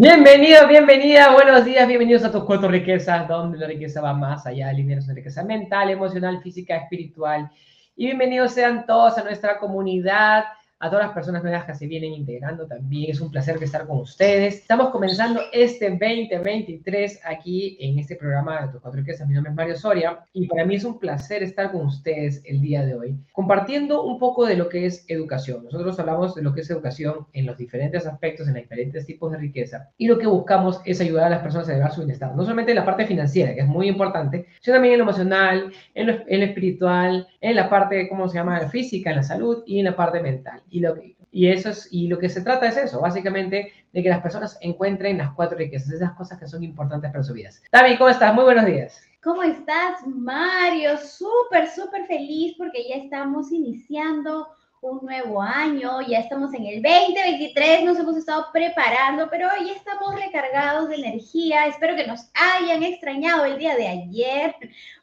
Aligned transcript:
Bienvenido, 0.00 0.68
bienvenida, 0.68 1.32
buenos 1.32 1.64
días, 1.64 1.88
bienvenidos 1.88 2.22
a 2.22 2.30
tus 2.30 2.44
cuatro 2.44 2.68
riquezas, 2.68 3.26
donde 3.26 3.58
la 3.58 3.66
riqueza 3.66 4.00
va 4.00 4.14
más 4.14 4.46
allá, 4.46 4.68
alinearnos 4.68 5.08
la 5.08 5.14
riqueza 5.14 5.42
mental, 5.42 5.90
emocional, 5.90 6.40
física, 6.40 6.76
espiritual. 6.76 7.50
Y 7.96 8.06
bienvenidos 8.06 8.52
sean 8.52 8.86
todos 8.86 9.18
a 9.18 9.24
nuestra 9.24 9.58
comunidad 9.58 10.44
a 10.80 10.88
todas 10.90 11.06
las 11.06 11.14
personas 11.14 11.42
nuevas 11.42 11.64
que 11.64 11.74
se 11.74 11.86
vienen 11.86 12.12
integrando 12.12 12.66
también. 12.66 13.10
Es 13.10 13.20
un 13.20 13.30
placer 13.30 13.60
estar 13.62 13.86
con 13.86 13.98
ustedes. 13.98 14.56
Estamos 14.56 14.90
comenzando 14.90 15.40
este 15.52 15.90
2023 15.90 17.20
aquí 17.24 17.76
en 17.80 17.98
este 17.98 18.14
programa 18.14 18.62
de 18.62 18.72
Tus 18.72 18.80
Cuatro 18.80 19.00
Riquezas. 19.00 19.26
Mi 19.26 19.34
nombre 19.34 19.50
es 19.50 19.56
Mario 19.56 19.76
Soria 19.76 20.20
y 20.32 20.46
para 20.46 20.64
mí 20.64 20.76
es 20.76 20.84
un 20.84 20.98
placer 20.98 21.42
estar 21.42 21.72
con 21.72 21.86
ustedes 21.86 22.42
el 22.44 22.60
día 22.60 22.84
de 22.84 22.94
hoy, 22.94 23.18
compartiendo 23.32 24.04
un 24.04 24.18
poco 24.18 24.46
de 24.46 24.56
lo 24.56 24.68
que 24.68 24.86
es 24.86 25.04
educación. 25.08 25.64
Nosotros 25.64 25.98
hablamos 25.98 26.34
de 26.36 26.42
lo 26.42 26.54
que 26.54 26.60
es 26.60 26.70
educación 26.70 27.26
en 27.32 27.46
los 27.46 27.56
diferentes 27.56 28.06
aspectos, 28.06 28.46
en 28.46 28.54
los 28.54 28.62
diferentes 28.62 29.04
tipos 29.04 29.32
de 29.32 29.38
riqueza 29.38 29.90
y 29.96 30.06
lo 30.06 30.18
que 30.18 30.26
buscamos 30.26 30.80
es 30.84 31.00
ayudar 31.00 31.26
a 31.26 31.30
las 31.30 31.42
personas 31.42 31.68
a 31.68 31.72
elevar 31.72 31.92
su 31.92 32.02
bienestar. 32.02 32.34
No 32.36 32.42
solamente 32.42 32.70
en 32.72 32.76
la 32.76 32.84
parte 32.84 33.04
financiera, 33.04 33.52
que 33.54 33.62
es 33.62 33.66
muy 33.66 33.88
importante, 33.88 34.46
sino 34.60 34.76
también 34.76 34.94
en 34.94 34.98
lo 35.00 35.04
emocional, 35.04 35.72
en 35.94 36.06
lo, 36.06 36.12
en 36.26 36.40
lo 36.40 36.46
espiritual, 36.46 37.26
en 37.40 37.56
la 37.56 37.68
parte, 37.68 38.08
¿cómo 38.08 38.28
se 38.28 38.36
llama?, 38.36 38.60
física, 38.68 39.10
en 39.10 39.16
la 39.16 39.22
salud 39.22 39.62
y 39.66 39.80
en 39.80 39.86
la 39.86 39.96
parte 39.96 40.20
mental. 40.20 40.62
Y 40.70 40.80
lo, 40.80 40.96
y, 41.30 41.48
eso 41.48 41.70
es, 41.70 41.88
y 41.90 42.08
lo 42.08 42.18
que 42.18 42.28
se 42.28 42.42
trata 42.42 42.68
es 42.68 42.76
eso, 42.76 43.00
básicamente, 43.00 43.72
de 43.92 44.02
que 44.02 44.08
las 44.08 44.20
personas 44.20 44.58
encuentren 44.60 45.18
las 45.18 45.32
cuatro 45.32 45.58
riquezas, 45.58 45.92
esas 45.92 46.12
cosas 46.12 46.38
que 46.38 46.46
son 46.46 46.62
importantes 46.62 47.10
para 47.10 47.24
sus 47.24 47.34
vidas. 47.34 47.62
David, 47.72 47.98
¿cómo 47.98 48.10
estás? 48.10 48.34
Muy 48.34 48.44
buenos 48.44 48.66
días. 48.66 49.02
¿Cómo 49.22 49.42
estás, 49.42 50.06
Mario? 50.06 50.96
Súper, 50.98 51.68
súper 51.68 52.06
feliz 52.06 52.54
porque 52.56 52.88
ya 52.88 52.96
estamos 52.96 53.50
iniciando 53.50 54.48
un 54.80 55.00
nuevo 55.02 55.42
año, 55.42 56.00
ya 56.02 56.20
estamos 56.20 56.54
en 56.54 56.66
el 56.66 56.82
2023, 56.82 57.84
nos 57.84 57.98
hemos 57.98 58.16
estado 58.16 58.46
preparando, 58.52 59.28
pero 59.28 59.48
hoy 59.58 59.70
estamos 59.70 60.14
recargados 60.14 60.88
de 60.88 60.96
energía. 60.96 61.66
Espero 61.66 61.96
que 61.96 62.06
nos 62.06 62.30
hayan 62.34 62.82
extrañado 62.82 63.44
el 63.44 63.58
día 63.58 63.74
de 63.76 63.88
ayer, 63.88 64.54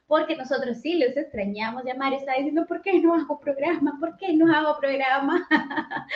porque 0.08 0.36
nosotros 0.36 0.78
sí 0.82 0.98
los 0.98 1.16
extrañamos. 1.18 1.84
Ya 1.86 1.96
Mario 1.96 2.20
está 2.20 2.34
diciendo, 2.36 2.66
¿por 2.66 2.82
qué 2.82 3.00
no 3.00 3.16
hago 3.16 3.40
programa? 3.40 3.98
¿Por 4.00 4.16
qué 4.18 4.34
no 4.34 4.54
hago 4.56 4.80
programa? 4.80 5.46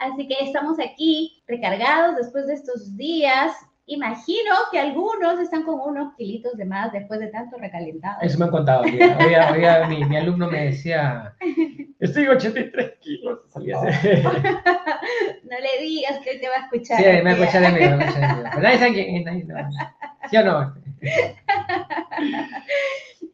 Así 0.00 0.26
que 0.26 0.36
estamos 0.40 0.78
aquí 0.80 1.42
recargados 1.46 2.16
después 2.16 2.46
de 2.46 2.54
estos 2.54 2.96
días. 2.96 3.54
Imagino 3.86 4.50
que 4.72 4.78
algunos 4.78 5.38
están 5.38 5.62
con 5.64 5.78
unos 5.78 6.14
kilitos 6.14 6.56
de 6.56 6.64
más 6.64 6.90
después 6.90 7.20
de 7.20 7.26
tanto 7.26 7.58
recalentado. 7.58 8.18
Eso 8.22 8.38
me 8.38 8.46
han 8.46 8.50
contado. 8.50 8.82
Oiga, 8.82 9.86
mi, 9.88 10.02
mi, 10.04 10.16
alumno 10.16 10.50
me 10.50 10.66
decía, 10.66 11.34
estoy 12.00 12.28
83 12.28 12.98
kilos. 13.00 13.40
no 13.54 13.60
le 15.58 15.82
digas 15.82 16.18
que 16.20 16.30
él 16.30 16.40
te 16.40 16.48
va 16.48 16.54
a 16.54 16.64
escuchar. 16.64 16.96
Sí, 16.96 17.04
me 17.04 17.22
va 17.22 17.30
a 17.30 17.32
escuchar 17.34 17.62
de 17.62 17.72
mí. 17.72 17.78
Pero 18.50 18.62
nadie 18.62 18.78
sabe 18.78 18.94
quién 18.94 19.28
es. 19.28 19.46
¿Sí 20.30 20.36
o 20.38 20.44
no? 20.44 20.74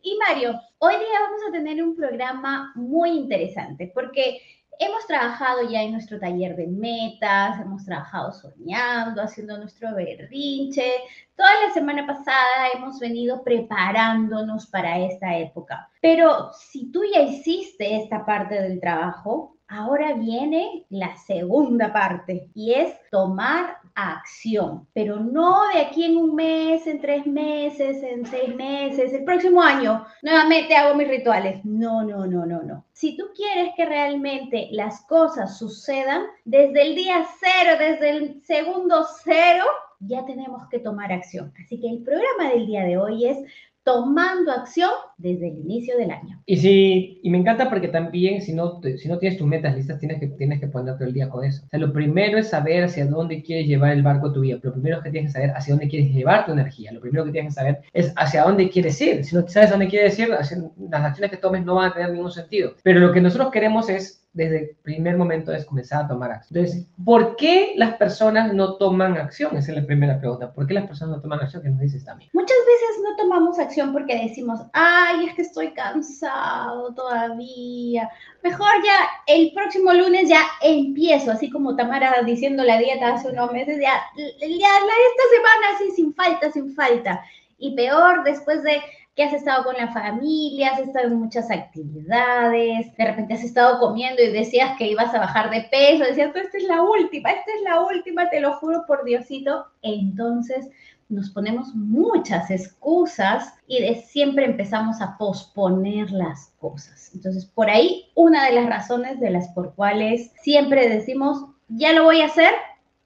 Y 0.02 0.18
Mario, 0.26 0.60
hoy 0.78 0.94
día 0.94 1.20
vamos 1.20 1.42
a 1.48 1.52
tener 1.52 1.80
un 1.80 1.94
programa 1.94 2.72
muy 2.74 3.10
interesante 3.10 3.92
porque 3.94 4.40
hemos 4.80 5.06
trabajado 5.06 5.68
ya 5.68 5.82
en 5.82 5.92
nuestro 5.92 6.18
taller 6.18 6.56
de 6.56 6.66
metas, 6.66 7.60
hemos 7.60 7.84
trabajado 7.84 8.32
soñando, 8.32 9.22
haciendo 9.22 9.58
nuestro 9.58 9.94
berrinche. 9.94 10.94
Toda 11.36 11.50
la 11.66 11.72
semana 11.72 12.06
pasada 12.06 12.70
hemos 12.74 12.98
venido 12.98 13.44
preparándonos 13.44 14.66
para 14.66 14.98
esta 14.98 15.36
época. 15.36 15.88
Pero 16.00 16.50
si 16.54 16.90
tú 16.90 17.02
ya 17.12 17.20
hiciste 17.20 18.02
esta 18.02 18.24
parte 18.24 18.60
del 18.60 18.80
trabajo, 18.80 19.58
ahora 19.68 20.14
viene 20.14 20.86
la 20.88 21.14
segunda 21.18 21.92
parte 21.92 22.50
y 22.54 22.72
es 22.72 22.94
tomar 23.10 23.76
acción, 23.94 24.86
pero 24.92 25.20
no 25.20 25.68
de 25.72 25.80
aquí 25.80 26.04
en 26.04 26.16
un 26.16 26.34
mes, 26.34 26.86
en 26.86 27.00
tres 27.00 27.26
meses, 27.26 28.02
en 28.02 28.24
seis 28.26 28.54
meses, 28.54 29.12
el 29.12 29.24
próximo 29.24 29.62
año, 29.62 30.04
nuevamente 30.22 30.76
hago 30.76 30.94
mis 30.94 31.08
rituales. 31.08 31.64
No, 31.64 32.02
no, 32.02 32.26
no, 32.26 32.46
no, 32.46 32.62
no. 32.62 32.84
Si 32.92 33.16
tú 33.16 33.24
quieres 33.34 33.72
que 33.76 33.86
realmente 33.86 34.68
las 34.72 35.02
cosas 35.06 35.58
sucedan, 35.58 36.26
desde 36.44 36.82
el 36.82 36.94
día 36.94 37.26
cero, 37.38 37.76
desde 37.78 38.10
el 38.10 38.42
segundo 38.44 39.06
cero, 39.24 39.64
ya 40.00 40.24
tenemos 40.24 40.66
que 40.68 40.78
tomar 40.78 41.12
acción. 41.12 41.52
Así 41.62 41.80
que 41.80 41.88
el 41.88 42.02
programa 42.02 42.50
del 42.50 42.66
día 42.66 42.84
de 42.84 42.98
hoy 42.98 43.26
es 43.26 43.38
tomando 43.82 44.52
acción 44.52 44.90
desde 45.20 45.48
el 45.48 45.58
inicio 45.58 45.96
del 45.98 46.10
año. 46.10 46.42
Y 46.46 46.56
sí, 46.56 47.20
y 47.22 47.30
me 47.30 47.38
encanta 47.38 47.68
porque 47.68 47.88
también 47.88 48.40
si 48.40 48.52
no, 48.52 48.80
si 48.96 49.08
no 49.08 49.18
tienes 49.18 49.38
tus 49.38 49.46
metas 49.46 49.74
listas, 49.76 49.98
tienes 49.98 50.18
que, 50.18 50.28
tienes 50.28 50.60
que 50.60 50.66
ponerte 50.66 51.04
el 51.04 51.12
día 51.12 51.28
con 51.28 51.44
eso. 51.44 51.62
O 51.66 51.68
sea, 51.68 51.78
lo 51.78 51.92
primero 51.92 52.38
es 52.38 52.48
saber 52.48 52.84
hacia 52.84 53.06
dónde 53.06 53.42
quieres 53.42 53.66
llevar 53.66 53.92
el 53.92 54.02
barco 54.02 54.32
tu 54.32 54.40
vida. 54.40 54.58
Lo 54.62 54.72
primero 54.72 54.98
es 54.98 55.02
que 55.02 55.10
tienes 55.10 55.30
que 55.30 55.38
saber 55.38 55.50
hacia 55.56 55.74
dónde 55.74 55.88
quieres 55.88 56.12
llevar 56.12 56.46
tu 56.46 56.52
energía. 56.52 56.92
Lo 56.92 57.00
primero 57.00 57.24
que 57.24 57.32
tienes 57.32 57.54
que 57.54 57.60
saber 57.60 57.80
es 57.92 58.12
hacia 58.16 58.42
dónde 58.42 58.70
quieres 58.70 59.00
ir. 59.00 59.24
Si 59.24 59.36
no 59.36 59.46
sabes 59.46 59.70
dónde 59.70 59.88
quieres 59.88 60.18
ir, 60.18 60.28
las 60.28 60.50
acciones 60.50 61.30
que 61.30 61.36
tomes 61.36 61.64
no 61.64 61.74
van 61.74 61.90
a 61.90 61.94
tener 61.94 62.12
ningún 62.12 62.30
sentido. 62.30 62.74
Pero 62.82 63.00
lo 63.00 63.12
que 63.12 63.20
nosotros 63.20 63.50
queremos 63.50 63.88
es 63.88 64.20
desde 64.32 64.58
el 64.58 64.76
primer 64.82 65.16
momento 65.16 65.52
es 65.52 65.64
comenzar 65.64 66.04
a 66.04 66.08
tomar 66.08 66.30
acción. 66.30 66.58
Entonces, 66.58 66.86
¿por 67.04 67.36
qué 67.36 67.72
las 67.76 67.94
personas 67.94 68.54
no 68.54 68.76
toman 68.76 69.16
acción? 69.16 69.56
Esa 69.56 69.72
es 69.72 69.78
la 69.78 69.86
primera 69.86 70.18
pregunta. 70.18 70.52
¿Por 70.52 70.66
qué 70.66 70.74
las 70.74 70.86
personas 70.86 71.16
no 71.16 71.22
toman 71.22 71.40
acción? 71.40 71.62
¿Qué 71.62 71.70
nos 71.70 71.80
dices 71.80 72.04
también? 72.04 72.30
Muchas 72.32 72.56
veces 72.66 73.02
no 73.02 73.16
tomamos 73.16 73.58
acción 73.58 73.92
porque 73.92 74.16
decimos, 74.22 74.60
ay, 75.10 75.26
es 75.26 75.34
que 75.34 75.42
estoy 75.42 75.72
cansado 75.72 76.94
todavía. 76.94 78.08
Mejor 78.42 78.68
ya 78.84 79.08
el 79.26 79.52
próximo 79.52 79.92
lunes 79.92 80.28
ya 80.28 80.42
empiezo, 80.62 81.32
así 81.32 81.50
como 81.50 81.76
Tamara 81.76 82.22
diciendo 82.22 82.62
la 82.62 82.78
dieta 82.78 83.14
hace 83.14 83.28
unos 83.28 83.52
meses, 83.52 83.78
ya, 83.80 84.00
ya 84.16 84.26
esta 84.38 85.24
semana 85.36 85.74
así 85.74 85.90
sin 85.96 86.14
falta, 86.14 86.50
sin 86.50 86.74
falta. 86.74 87.22
Y 87.58 87.74
peor, 87.74 88.24
después 88.24 88.62
de 88.62 88.80
que 89.14 89.24
has 89.24 89.32
estado 89.32 89.64
con 89.64 89.76
la 89.76 89.92
familia, 89.92 90.70
has 90.70 90.80
estado 90.80 91.08
en 91.08 91.16
muchas 91.16 91.50
actividades, 91.50 92.96
de 92.96 93.04
repente 93.04 93.34
has 93.34 93.44
estado 93.44 93.78
comiendo 93.78 94.22
y 94.22 94.30
decías 94.30 94.76
que 94.78 94.86
ibas 94.86 95.14
a 95.14 95.18
bajar 95.18 95.50
de 95.50 95.62
peso, 95.62 96.04
decías, 96.04 96.34
esta 96.34 96.56
es 96.56 96.64
la 96.64 96.82
última, 96.82 97.30
esta 97.30 97.50
es 97.52 97.62
la 97.62 97.80
última, 97.80 98.30
te 98.30 98.40
lo 98.40 98.54
juro 98.54 98.84
por 98.86 99.04
Diosito. 99.04 99.66
Entonces 99.82 100.70
nos 101.10 101.30
ponemos 101.30 101.74
muchas 101.74 102.50
excusas 102.50 103.54
y 103.66 103.80
de 103.82 103.96
siempre 103.96 104.44
empezamos 104.44 105.00
a 105.00 105.18
posponer 105.18 106.10
las 106.12 106.52
cosas. 106.58 107.10
Entonces, 107.14 107.44
por 107.44 107.68
ahí, 107.68 108.06
una 108.14 108.46
de 108.46 108.52
las 108.52 108.66
razones 108.66 109.20
de 109.20 109.30
las 109.30 109.48
por 109.48 109.74
cuales 109.74 110.30
siempre 110.42 110.88
decimos, 110.88 111.46
ya 111.68 111.92
lo 111.92 112.04
voy 112.04 112.22
a 112.22 112.26
hacer, 112.26 112.52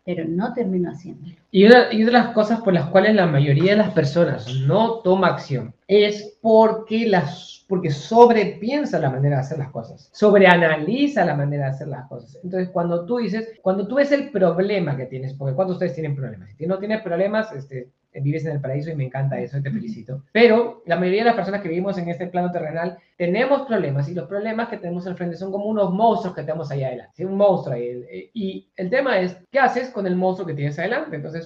pero 0.04 0.24
no 0.26 0.52
termino 0.52 0.90
haciéndolo. 0.90 1.43
Y 1.54 1.66
una, 1.66 1.92
y 1.92 2.02
de 2.02 2.10
las 2.10 2.32
cosas 2.32 2.62
por 2.62 2.74
las 2.74 2.86
cuales 2.86 3.14
la 3.14 3.28
mayoría 3.28 3.70
de 3.70 3.78
las 3.78 3.92
personas 3.92 4.52
no 4.66 4.94
toma 5.04 5.28
acción 5.28 5.72
es 5.86 6.36
porque, 6.42 7.06
las, 7.06 7.64
porque 7.68 7.92
sobrepiensa 7.92 8.98
la 8.98 9.08
manera 9.08 9.36
de 9.36 9.42
hacer 9.42 9.58
las 9.58 9.70
cosas, 9.70 10.10
sobreanaliza 10.12 11.24
la 11.24 11.36
manera 11.36 11.66
de 11.66 11.70
hacer 11.70 11.86
las 11.86 12.08
cosas. 12.08 12.40
Entonces, 12.42 12.70
cuando 12.70 13.06
tú 13.06 13.18
dices, 13.18 13.52
cuando 13.62 13.86
tú 13.86 13.94
ves 13.94 14.10
el 14.10 14.32
problema 14.32 14.96
que 14.96 15.06
tienes, 15.06 15.34
porque 15.34 15.54
¿cuántos 15.54 15.78
de 15.78 15.86
ustedes 15.86 15.94
tienen 15.94 16.16
problemas? 16.16 16.50
Si 16.58 16.66
no 16.66 16.80
tienes 16.80 17.02
problemas, 17.02 17.52
este, 17.52 17.88
vives 18.20 18.44
en 18.44 18.52
el 18.52 18.60
paraíso 18.60 18.90
y 18.90 18.96
me 18.96 19.04
encanta 19.04 19.38
eso 19.38 19.58
y 19.58 19.62
te 19.62 19.70
felicito. 19.70 20.22
Pero 20.32 20.82
la 20.86 20.96
mayoría 20.96 21.22
de 21.22 21.26
las 21.26 21.36
personas 21.36 21.62
que 21.62 21.68
vivimos 21.68 21.98
en 21.98 22.08
este 22.08 22.26
plano 22.26 22.50
terrenal 22.50 22.98
tenemos 23.16 23.66
problemas 23.66 24.08
y 24.08 24.14
los 24.14 24.28
problemas 24.28 24.68
que 24.68 24.76
tenemos 24.76 25.06
al 25.06 25.16
frente 25.16 25.36
son 25.36 25.50
como 25.50 25.66
unos 25.66 25.92
monstruos 25.92 26.34
que 26.34 26.42
tenemos 26.42 26.70
allá 26.70 26.88
adelante. 26.88 27.26
Un 27.26 27.36
monstruo 27.36 27.74
ahí. 27.74 28.30
Y 28.32 28.68
el 28.76 28.90
tema 28.90 29.18
es, 29.20 29.36
¿qué 29.50 29.58
haces 29.58 29.90
con 29.90 30.06
el 30.06 30.16
monstruo 30.16 30.46
que 30.46 30.54
tienes 30.54 30.78
adelante? 30.78 31.16
Entonces, 31.16 31.43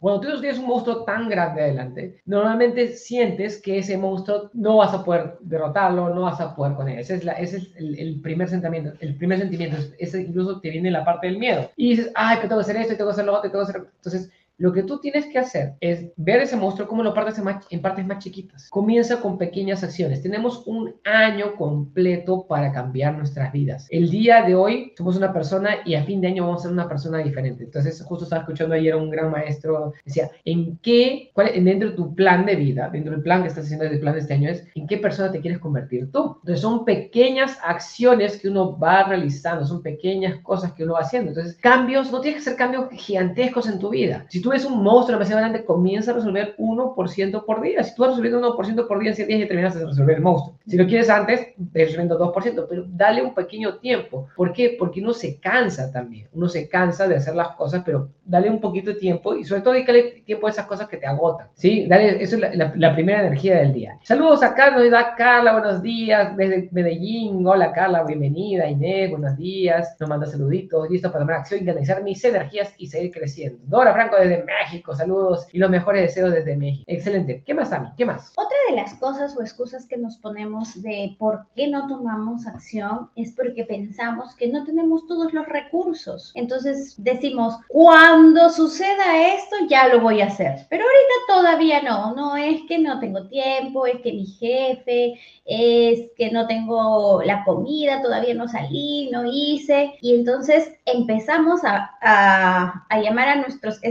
cuando 0.00 0.22
tú 0.22 0.40
tienes 0.40 0.58
un 0.58 0.66
monstruo 0.66 1.04
tan 1.04 1.28
grande 1.28 1.60
adelante, 1.60 2.22
normalmente 2.24 2.88
sientes 2.88 3.60
que 3.60 3.78
ese 3.78 3.98
monstruo 3.98 4.50
no 4.54 4.78
vas 4.78 4.94
a 4.94 5.04
poder 5.04 5.36
derrotarlo, 5.42 6.14
no 6.14 6.22
vas 6.22 6.40
a 6.40 6.56
poder 6.56 6.74
con 6.74 6.88
él. 6.88 6.98
Ese 6.98 7.16
es, 7.16 7.24
la, 7.24 7.32
ese 7.32 7.58
es 7.58 7.70
el, 7.76 8.18
primer 8.22 8.48
sentimiento. 8.48 8.92
El 9.00 9.14
primer 9.16 9.38
sentimiento, 9.38 9.76
ese 9.98 10.22
incluso 10.22 10.58
te 10.60 10.70
viene 10.70 10.90
la 10.90 11.04
parte 11.04 11.26
del 11.26 11.38
miedo. 11.38 11.70
Y 11.76 11.90
dices, 11.90 12.10
ay, 12.14 12.38
que 12.38 12.48
tengo 12.48 12.56
que 12.56 12.70
hacer 12.70 12.76
esto, 12.76 12.96
tengo 12.96 13.10
que 13.10 13.12
hacer 13.12 13.26
lo 13.26 13.36
otro, 13.36 13.50
tengo 13.50 13.64
que 13.66 13.70
hacer... 13.70 13.86
Entonces, 13.96 14.30
lo 14.60 14.74
que 14.74 14.82
tú 14.82 15.00
tienes 15.00 15.26
que 15.26 15.38
hacer 15.38 15.72
es 15.80 16.12
ver 16.16 16.42
ese 16.42 16.54
monstruo 16.54 16.86
como 16.86 17.02
lo 17.02 17.14
partes 17.14 17.40
en, 17.70 17.80
partes 17.80 18.06
más 18.06 18.18
chiquitas. 18.18 18.68
Comienza 18.68 19.18
con 19.18 19.38
pequeñas 19.38 19.82
acciones. 19.82 20.20
Tenemos 20.20 20.64
un 20.66 20.94
año 21.04 21.56
completo 21.56 22.46
para 22.46 22.70
cambiar 22.70 23.16
nuestras 23.16 23.50
vidas. 23.52 23.86
El 23.88 24.10
día 24.10 24.42
de 24.42 24.54
hoy 24.54 24.92
somos 24.98 25.16
una 25.16 25.32
persona 25.32 25.76
y 25.86 25.94
a 25.94 26.04
fin 26.04 26.20
de 26.20 26.28
año 26.28 26.44
vamos 26.44 26.60
a 26.60 26.62
ser 26.64 26.72
una 26.72 26.86
persona 26.86 27.18
diferente. 27.18 27.64
Entonces, 27.64 28.02
justo 28.02 28.24
estaba 28.24 28.42
escuchando 28.42 28.74
ayer 28.74 28.92
a 28.92 28.98
un 28.98 29.08
gran 29.08 29.30
maestro, 29.30 29.94
decía, 30.04 30.30
¿en 30.44 30.76
qué, 30.82 31.30
cuál, 31.32 31.52
dentro 31.64 31.88
de 31.88 31.96
tu 31.96 32.14
plan 32.14 32.44
de 32.44 32.56
vida, 32.56 32.90
dentro 32.90 33.12
del 33.12 33.22
plan 33.22 33.40
que 33.40 33.48
estás 33.48 33.64
haciendo, 33.64 33.86
el 33.86 33.98
plan 33.98 34.12
de 34.12 34.20
este 34.20 34.34
año, 34.34 34.50
es 34.50 34.66
en 34.74 34.86
qué 34.86 34.98
persona 34.98 35.32
te 35.32 35.40
quieres 35.40 35.58
convertir 35.58 36.12
tú? 36.12 36.36
Entonces, 36.40 36.60
son 36.60 36.84
pequeñas 36.84 37.58
acciones 37.64 38.38
que 38.38 38.48
uno 38.48 38.78
va 38.78 39.04
realizando, 39.04 39.64
son 39.64 39.82
pequeñas 39.82 40.38
cosas 40.42 40.74
que 40.74 40.84
uno 40.84 40.92
va 40.92 41.00
haciendo. 41.00 41.30
Entonces, 41.30 41.56
cambios, 41.56 42.12
no 42.12 42.20
tienes 42.20 42.40
que 42.40 42.50
ser 42.50 42.58
cambios 42.58 42.90
gigantescos 42.90 43.66
en 43.66 43.78
tu 43.78 43.88
vida. 43.88 44.26
Si 44.28 44.42
tú 44.42 44.49
ves 44.50 44.64
un 44.64 44.82
monstruo 44.82 45.18
demasiado 45.18 45.40
grande, 45.40 45.64
comienza 45.64 46.10
a 46.10 46.14
resolver 46.14 46.54
1% 46.58 47.44
por 47.44 47.60
día. 47.60 47.82
Si 47.82 47.94
tú 47.94 48.02
vas 48.02 48.10
resolviendo 48.10 48.56
1% 48.56 48.86
por 48.86 48.98
día 48.98 49.10
en 49.10 49.16
7 49.16 49.28
días, 49.28 49.40
ya 49.40 49.48
terminas 49.48 49.74
de 49.74 49.86
resolver 49.86 50.16
el 50.16 50.22
monstruo. 50.22 50.58
Si 50.66 50.76
lo 50.76 50.86
quieres 50.86 51.10
antes, 51.10 51.48
ves 51.56 51.88
resolviendo 51.88 52.18
2%, 52.18 52.66
pero 52.68 52.84
dale 52.88 53.22
un 53.22 53.34
pequeño 53.34 53.78
tiempo. 53.78 54.28
¿Por 54.36 54.52
qué? 54.52 54.76
Porque 54.78 55.00
uno 55.00 55.12
se 55.12 55.38
cansa 55.38 55.90
también. 55.90 56.28
Uno 56.32 56.48
se 56.48 56.68
cansa 56.68 57.08
de 57.08 57.16
hacer 57.16 57.34
las 57.34 57.50
cosas, 57.56 57.82
pero 57.84 58.10
dale 58.24 58.48
un 58.48 58.60
poquito 58.60 58.90
de 58.90 58.96
tiempo 58.96 59.34
y 59.34 59.44
sobre 59.44 59.62
todo 59.62 59.74
dedícale 59.74 60.22
tiempo 60.24 60.46
a 60.46 60.50
esas 60.50 60.66
cosas 60.66 60.88
que 60.88 60.96
te 60.96 61.06
agotan. 61.06 61.48
¿Sí? 61.54 61.86
Dale, 61.88 62.22
eso 62.22 62.36
es 62.36 62.56
la, 62.56 62.94
primera 62.94 63.20
energía 63.20 63.56
del 63.58 63.72
día. 63.72 63.98
Saludos 64.02 64.42
acá, 64.42 64.70
nos 64.70 64.88
da 64.90 65.14
Carla, 65.16 65.52
buenos 65.52 65.82
días, 65.82 66.36
desde 66.36 66.68
Medellín. 66.72 67.46
Hola 67.46 67.72
Carla, 67.72 68.04
bienvenida. 68.04 68.68
Inés, 68.68 69.10
buenos 69.10 69.36
días. 69.36 69.96
Nos 69.98 70.08
manda 70.08 70.26
saluditos, 70.26 70.88
listo 70.90 71.10
para 71.10 71.24
tomar 71.24 71.36
acción 71.36 71.62
y 71.62 71.66
canalizar 71.66 72.02
mis 72.02 72.24
energías 72.24 72.72
y 72.78 72.86
seguir 72.86 73.10
creciendo. 73.10 73.58
Dora 73.64 73.92
Franco 73.92 74.16
desde 74.16 74.39
México, 74.44 74.94
saludos 74.94 75.46
y 75.52 75.58
los 75.58 75.70
mejores 75.70 76.02
deseos 76.02 76.32
desde 76.32 76.56
México. 76.56 76.84
Excelente. 76.86 77.42
¿Qué 77.44 77.54
más, 77.54 77.72
Ami? 77.72 77.88
¿Qué 77.96 78.04
más? 78.04 78.32
Otra 78.36 78.56
de 78.68 78.76
las 78.76 78.94
cosas 78.94 79.36
o 79.36 79.42
excusas 79.42 79.86
que 79.86 79.96
nos 79.96 80.16
ponemos 80.18 80.80
de 80.82 81.16
por 81.18 81.46
qué 81.54 81.68
no 81.68 81.86
tomamos 81.86 82.46
acción 82.46 83.10
es 83.16 83.32
porque 83.32 83.64
pensamos 83.64 84.34
que 84.36 84.48
no 84.48 84.64
tenemos 84.64 85.06
todos 85.06 85.32
los 85.32 85.46
recursos. 85.46 86.32
Entonces 86.34 86.94
decimos, 86.98 87.56
cuando 87.68 88.50
suceda 88.50 89.34
esto 89.34 89.56
ya 89.68 89.88
lo 89.88 90.00
voy 90.00 90.20
a 90.20 90.26
hacer. 90.26 90.66
Pero 90.68 90.84
ahorita 90.84 91.14
todavía 91.28 91.82
no. 91.82 92.14
No 92.14 92.36
es 92.36 92.62
que 92.68 92.78
no 92.78 93.00
tengo 93.00 93.26
tiempo, 93.28 93.86
es 93.86 94.00
que 94.00 94.12
mi 94.12 94.26
jefe, 94.26 95.14
es 95.44 96.10
que 96.16 96.30
no 96.30 96.46
tengo 96.46 97.22
la 97.22 97.44
comida, 97.44 98.02
todavía 98.02 98.34
no 98.34 98.48
salí, 98.48 99.10
no 99.10 99.24
hice. 99.24 99.94
Y 100.00 100.14
entonces 100.14 100.72
empezamos 100.84 101.64
a, 101.64 101.90
a, 102.00 103.00
llamar 103.00 103.28
a 103.28 103.36
nuestros 103.36 103.82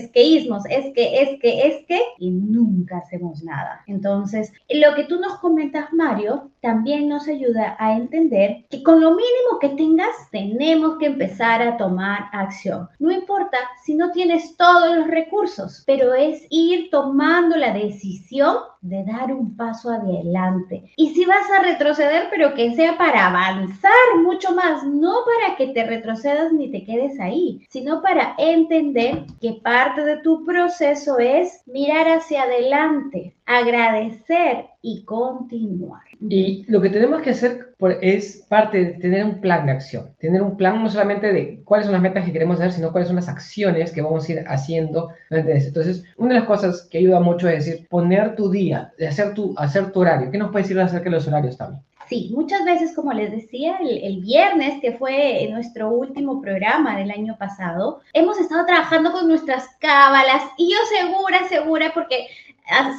es 0.69 0.93
que, 0.93 1.21
es 1.21 1.39
que, 1.39 1.67
es 1.67 1.85
que, 1.87 2.01
y 2.17 2.31
nunca 2.31 2.97
hacemos 2.99 3.43
nada. 3.43 3.83
Entonces, 3.87 4.51
lo 4.69 4.95
que 4.95 5.03
tú 5.05 5.19
nos 5.19 5.37
comentas, 5.39 5.91
Mario, 5.93 6.51
también 6.61 7.07
nos 7.07 7.27
ayuda 7.27 7.75
a 7.79 7.95
entender 7.95 8.65
que 8.69 8.83
con 8.83 9.01
lo 9.01 9.11
mínimo 9.11 9.59
que 9.59 9.69
tengas, 9.69 10.15
tenemos 10.31 10.97
que 10.97 11.07
empezar 11.07 11.61
a 11.61 11.77
tomar 11.77 12.25
acción. 12.31 12.89
No 12.99 13.11
importa 13.11 13.57
si 13.83 13.95
no 13.95 14.11
tienes 14.11 14.55
todos 14.57 14.95
los 14.95 15.07
recursos, 15.07 15.83
pero 15.85 16.13
es 16.13 16.45
ir 16.49 16.89
tomando 16.89 17.55
la 17.55 17.73
decisión 17.73 18.57
de 18.81 19.03
dar 19.03 19.33
un 19.33 19.57
paso 19.57 19.89
adelante. 19.89 20.91
Y 20.95 21.09
si 21.13 21.25
vas 21.25 21.49
a 21.51 21.63
retroceder, 21.63 22.27
pero 22.29 22.53
que 22.53 22.73
sea 22.75 22.97
para 22.97 23.27
avanzar 23.27 23.91
mucho 24.23 24.53
más, 24.53 24.83
no 24.83 25.15
para 25.25 25.57
que 25.57 25.67
te 25.67 25.85
retrocedas 25.85 26.53
ni 26.53 26.71
te 26.71 26.85
quedes 26.85 27.19
ahí, 27.19 27.65
sino 27.69 28.01
para 28.01 28.35
entender 28.37 29.25
que 29.41 29.59
parte 29.63 30.03
de 30.03 30.17
tu 30.17 30.28
proceso 30.45 31.19
es 31.19 31.61
mirar 31.65 32.07
hacia 32.07 32.43
adelante, 32.43 33.35
agradecer 33.45 34.65
y 34.81 35.03
continuar. 35.03 36.01
Y 36.21 36.65
lo 36.67 36.81
que 36.81 36.89
tenemos 36.89 37.21
que 37.21 37.31
hacer 37.31 37.73
es 38.01 38.45
parte 38.49 38.77
de 38.77 38.85
tener 38.93 39.23
un 39.25 39.41
plan 39.41 39.65
de 39.65 39.71
acción, 39.71 40.13
tener 40.19 40.41
un 40.41 40.57
plan 40.57 40.83
no 40.83 40.89
solamente 40.89 41.31
de 41.31 41.61
cuáles 41.63 41.85
son 41.85 41.93
las 41.93 42.01
metas 42.01 42.25
que 42.25 42.33
queremos 42.33 42.59
hacer, 42.59 42.73
sino 42.73 42.91
cuáles 42.91 43.07
son 43.07 43.15
las 43.15 43.29
acciones 43.29 43.91
que 43.91 44.01
vamos 44.01 44.27
a 44.27 44.31
ir 44.31 44.43
haciendo. 44.47 45.09
Entonces, 45.29 46.03
una 46.17 46.33
de 46.33 46.39
las 46.39 46.47
cosas 46.47 46.87
que 46.89 46.97
ayuda 46.97 47.19
mucho 47.19 47.47
es 47.47 47.65
decir, 47.65 47.87
poner 47.87 48.35
tu 48.35 48.49
día, 48.51 48.91
hacer 49.07 49.33
tu, 49.33 49.53
hacer 49.57 49.91
tu 49.91 50.01
horario. 50.01 50.31
¿Qué 50.31 50.37
nos 50.37 50.51
puedes 50.51 50.67
decir 50.67 50.81
acerca 50.81 51.05
de 51.05 51.11
los 51.11 51.27
horarios 51.27 51.57
también? 51.57 51.83
Sí, 52.09 52.31
muchas 52.33 52.65
veces, 52.65 52.95
como 52.95 53.13
les 53.13 53.29
decía, 53.31 53.77
el, 53.77 54.03
el, 54.03 54.19
viernes, 54.21 54.81
que 54.81 54.93
fue 54.93 55.47
nuestro 55.51 55.89
último 55.91 56.41
programa 56.41 56.97
del 56.97 57.11
año 57.11 57.37
pasado, 57.37 58.01
hemos 58.13 58.39
estado 58.39 58.65
trabajando 58.65 59.11
con 59.11 59.27
nuestras 59.27 59.67
cábalas. 59.79 60.41
Y 60.57 60.71
yo 60.71 60.77
segura, 60.89 61.47
segura, 61.47 61.91
porque 61.93 62.27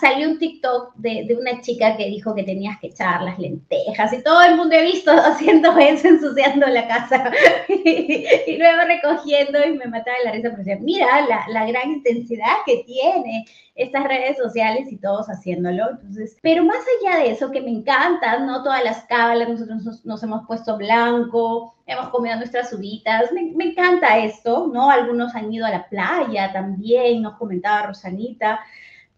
salió 0.00 0.28
un 0.28 0.38
TikTok 0.38 0.94
de, 0.96 1.24
de, 1.28 1.36
una 1.36 1.60
chica 1.60 1.96
que 1.96 2.06
dijo 2.06 2.34
que 2.34 2.42
tenías 2.42 2.78
que 2.80 2.88
echar 2.88 3.22
las 3.22 3.38
lentejas 3.38 4.12
y 4.12 4.22
todo 4.22 4.42
el 4.42 4.56
mundo 4.56 4.74
he 4.74 4.82
visto 4.82 5.12
haciendo 5.14 5.76
eso, 5.78 6.08
ensuciando 6.08 6.66
la 6.66 6.88
casa 6.88 7.30
y, 7.68 8.56
luego 8.58 8.82
recogiendo 8.86 9.64
y 9.64 9.78
me 9.78 9.86
mataba 9.86 10.16
la 10.24 10.32
risa 10.32 10.50
porque 10.50 10.64
decía, 10.64 10.78
mira 10.80 11.26
la, 11.26 11.44
la, 11.48 11.66
gran 11.66 11.90
intensidad 11.92 12.56
que 12.66 12.82
tiene 12.84 13.44
estas 13.76 14.04
redes 14.04 14.36
sociales 14.38 14.90
y 14.90 14.96
todos 14.96 15.28
haciéndolo. 15.28 15.90
Entonces, 15.90 16.36
pero 16.42 16.64
más 16.64 16.84
allá 17.00 17.20
de 17.20 17.30
eso 17.30 17.50
que 17.50 17.60
me 17.60 17.70
encanta, 17.70 18.40
¿no? 18.40 18.62
Todas 18.64 18.82
las 18.82 19.04
cábalas, 19.04 19.48
nosotros 19.48 19.84
nos, 19.84 20.04
nos 20.04 20.22
hemos 20.22 20.46
puesto 20.46 20.76
blanco, 20.76 21.76
hemos 21.86 22.08
comido 22.08 22.36
nuestras 22.36 22.72
uvitas, 22.72 23.32
me, 23.32 23.52
me 23.54 23.66
encanta 23.66 24.18
esto, 24.18 24.68
¿no? 24.72 24.90
Algunos 24.90 25.34
han 25.36 25.52
ido 25.52 25.64
a 25.64 25.70
la 25.70 25.88
playa 25.88 26.52
también, 26.52 27.22
nos 27.22 27.36
comentaba 27.38 27.86
Rosanita 27.86 28.60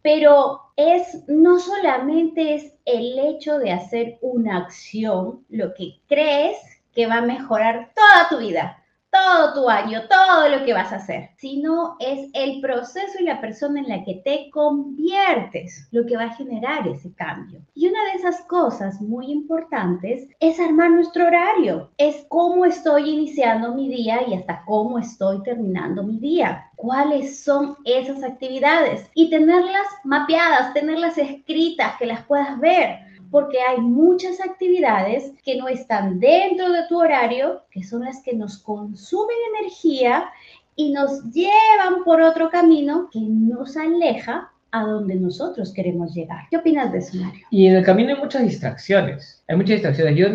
pero 0.03 0.61
es 0.77 1.25
no 1.29 1.59
solamente 1.59 2.55
es 2.55 2.75
el 2.85 3.19
hecho 3.19 3.59
de 3.59 3.73
hacer 3.73 4.19
una 4.21 4.59
acción 4.59 5.45
lo 5.49 5.73
que 5.75 6.01
crees 6.09 6.59
que 6.93 7.07
va 7.07 7.19
a 7.19 7.23
mejorar 7.23 7.93
toda 7.95 8.29
tu 8.29 8.45
vida, 8.45 8.82
todo 9.13 9.53
tu 9.53 9.69
año, 9.69 10.03
todo 10.09 10.49
lo 10.49 10.65
que 10.65 10.73
vas 10.73 10.91
a 10.91 10.97
hacer, 10.97 11.31
sino 11.37 11.97
es 12.01 12.31
el 12.33 12.63
proceso 12.63 13.19
y 13.21 13.25
la 13.25 13.43
persona 13.43 13.81
en 13.81 13.89
la 13.89 14.05
que 14.05 14.23
te 14.25 14.49
conviertes 14.51 15.87
lo 15.91 16.07
que 16.07 16.17
va 16.17 16.25
a 16.25 16.35
generar 16.35 16.89
ese 16.89 17.15
cambio. 17.15 17.61
Y 17.75 17.89
una 17.89 18.03
de 18.05 18.19
esas 18.19 18.41
cosas 18.45 19.03
muy 19.03 19.31
importantes 19.31 20.27
es 20.41 20.59
armar 20.59 20.93
nuestro 20.93 21.27
horario, 21.27 21.91
es 21.99 22.25
cómo 22.31 22.65
estoy 22.65 23.11
iniciando 23.11 23.75
mi 23.75 23.91
día 23.91 24.27
y 24.27 24.33
hasta 24.33 24.65
cómo 24.65 24.99
estoy 24.99 25.43
terminando 25.43 26.03
mi 26.03 26.19
día. 26.19 26.71
¿Cuáles 26.77 27.45
son 27.45 27.77
esas 27.85 28.25
actividades? 28.25 29.11
Y 29.15 29.29
tenerlas 29.29 29.87
mapeadas, 30.05 30.73
tenerlas 30.73 31.19
escritas, 31.19 31.97
que 31.99 32.07
las 32.07 32.25
puedas 32.25 32.59
ver 32.59 33.12
porque 33.33 33.61
hay 33.63 33.81
muchas 33.81 34.41
actividades 34.41 35.33
que 35.43 35.57
no 35.57 35.67
están 35.67 36.21
dentro 36.21 36.71
de 36.71 36.87
tu 36.87 37.01
horario, 37.01 37.63
que 37.71 37.83
son 37.83 38.05
las 38.05 38.23
que 38.23 38.35
nos 38.35 38.59
consumen 38.59 39.37
energía 39.59 40.31
y 40.77 40.93
nos 40.93 41.25
llevan 41.33 42.05
por 42.05 42.21
otro 42.21 42.51
camino 42.51 43.09
que 43.11 43.21
nos 43.21 43.77
aleja 43.77 44.52
a 44.73 44.85
donde 44.85 45.15
nosotros 45.15 45.73
queremos 45.73 46.15
llegar. 46.15 46.47
¿Qué 46.51 46.57
opinas 46.57 46.91
de 46.91 46.99
eso, 46.99 47.19
Mario? 47.19 47.47
Y 47.51 47.67
en 47.67 47.77
el 47.77 47.85
camino 47.85 48.15
hay 48.15 48.21
muchas 48.21 48.43
distracciones. 48.43 49.45
Hay 49.47 49.57
muchas 49.57 49.75
distracciones. 49.75 50.17
Yo 50.17 50.29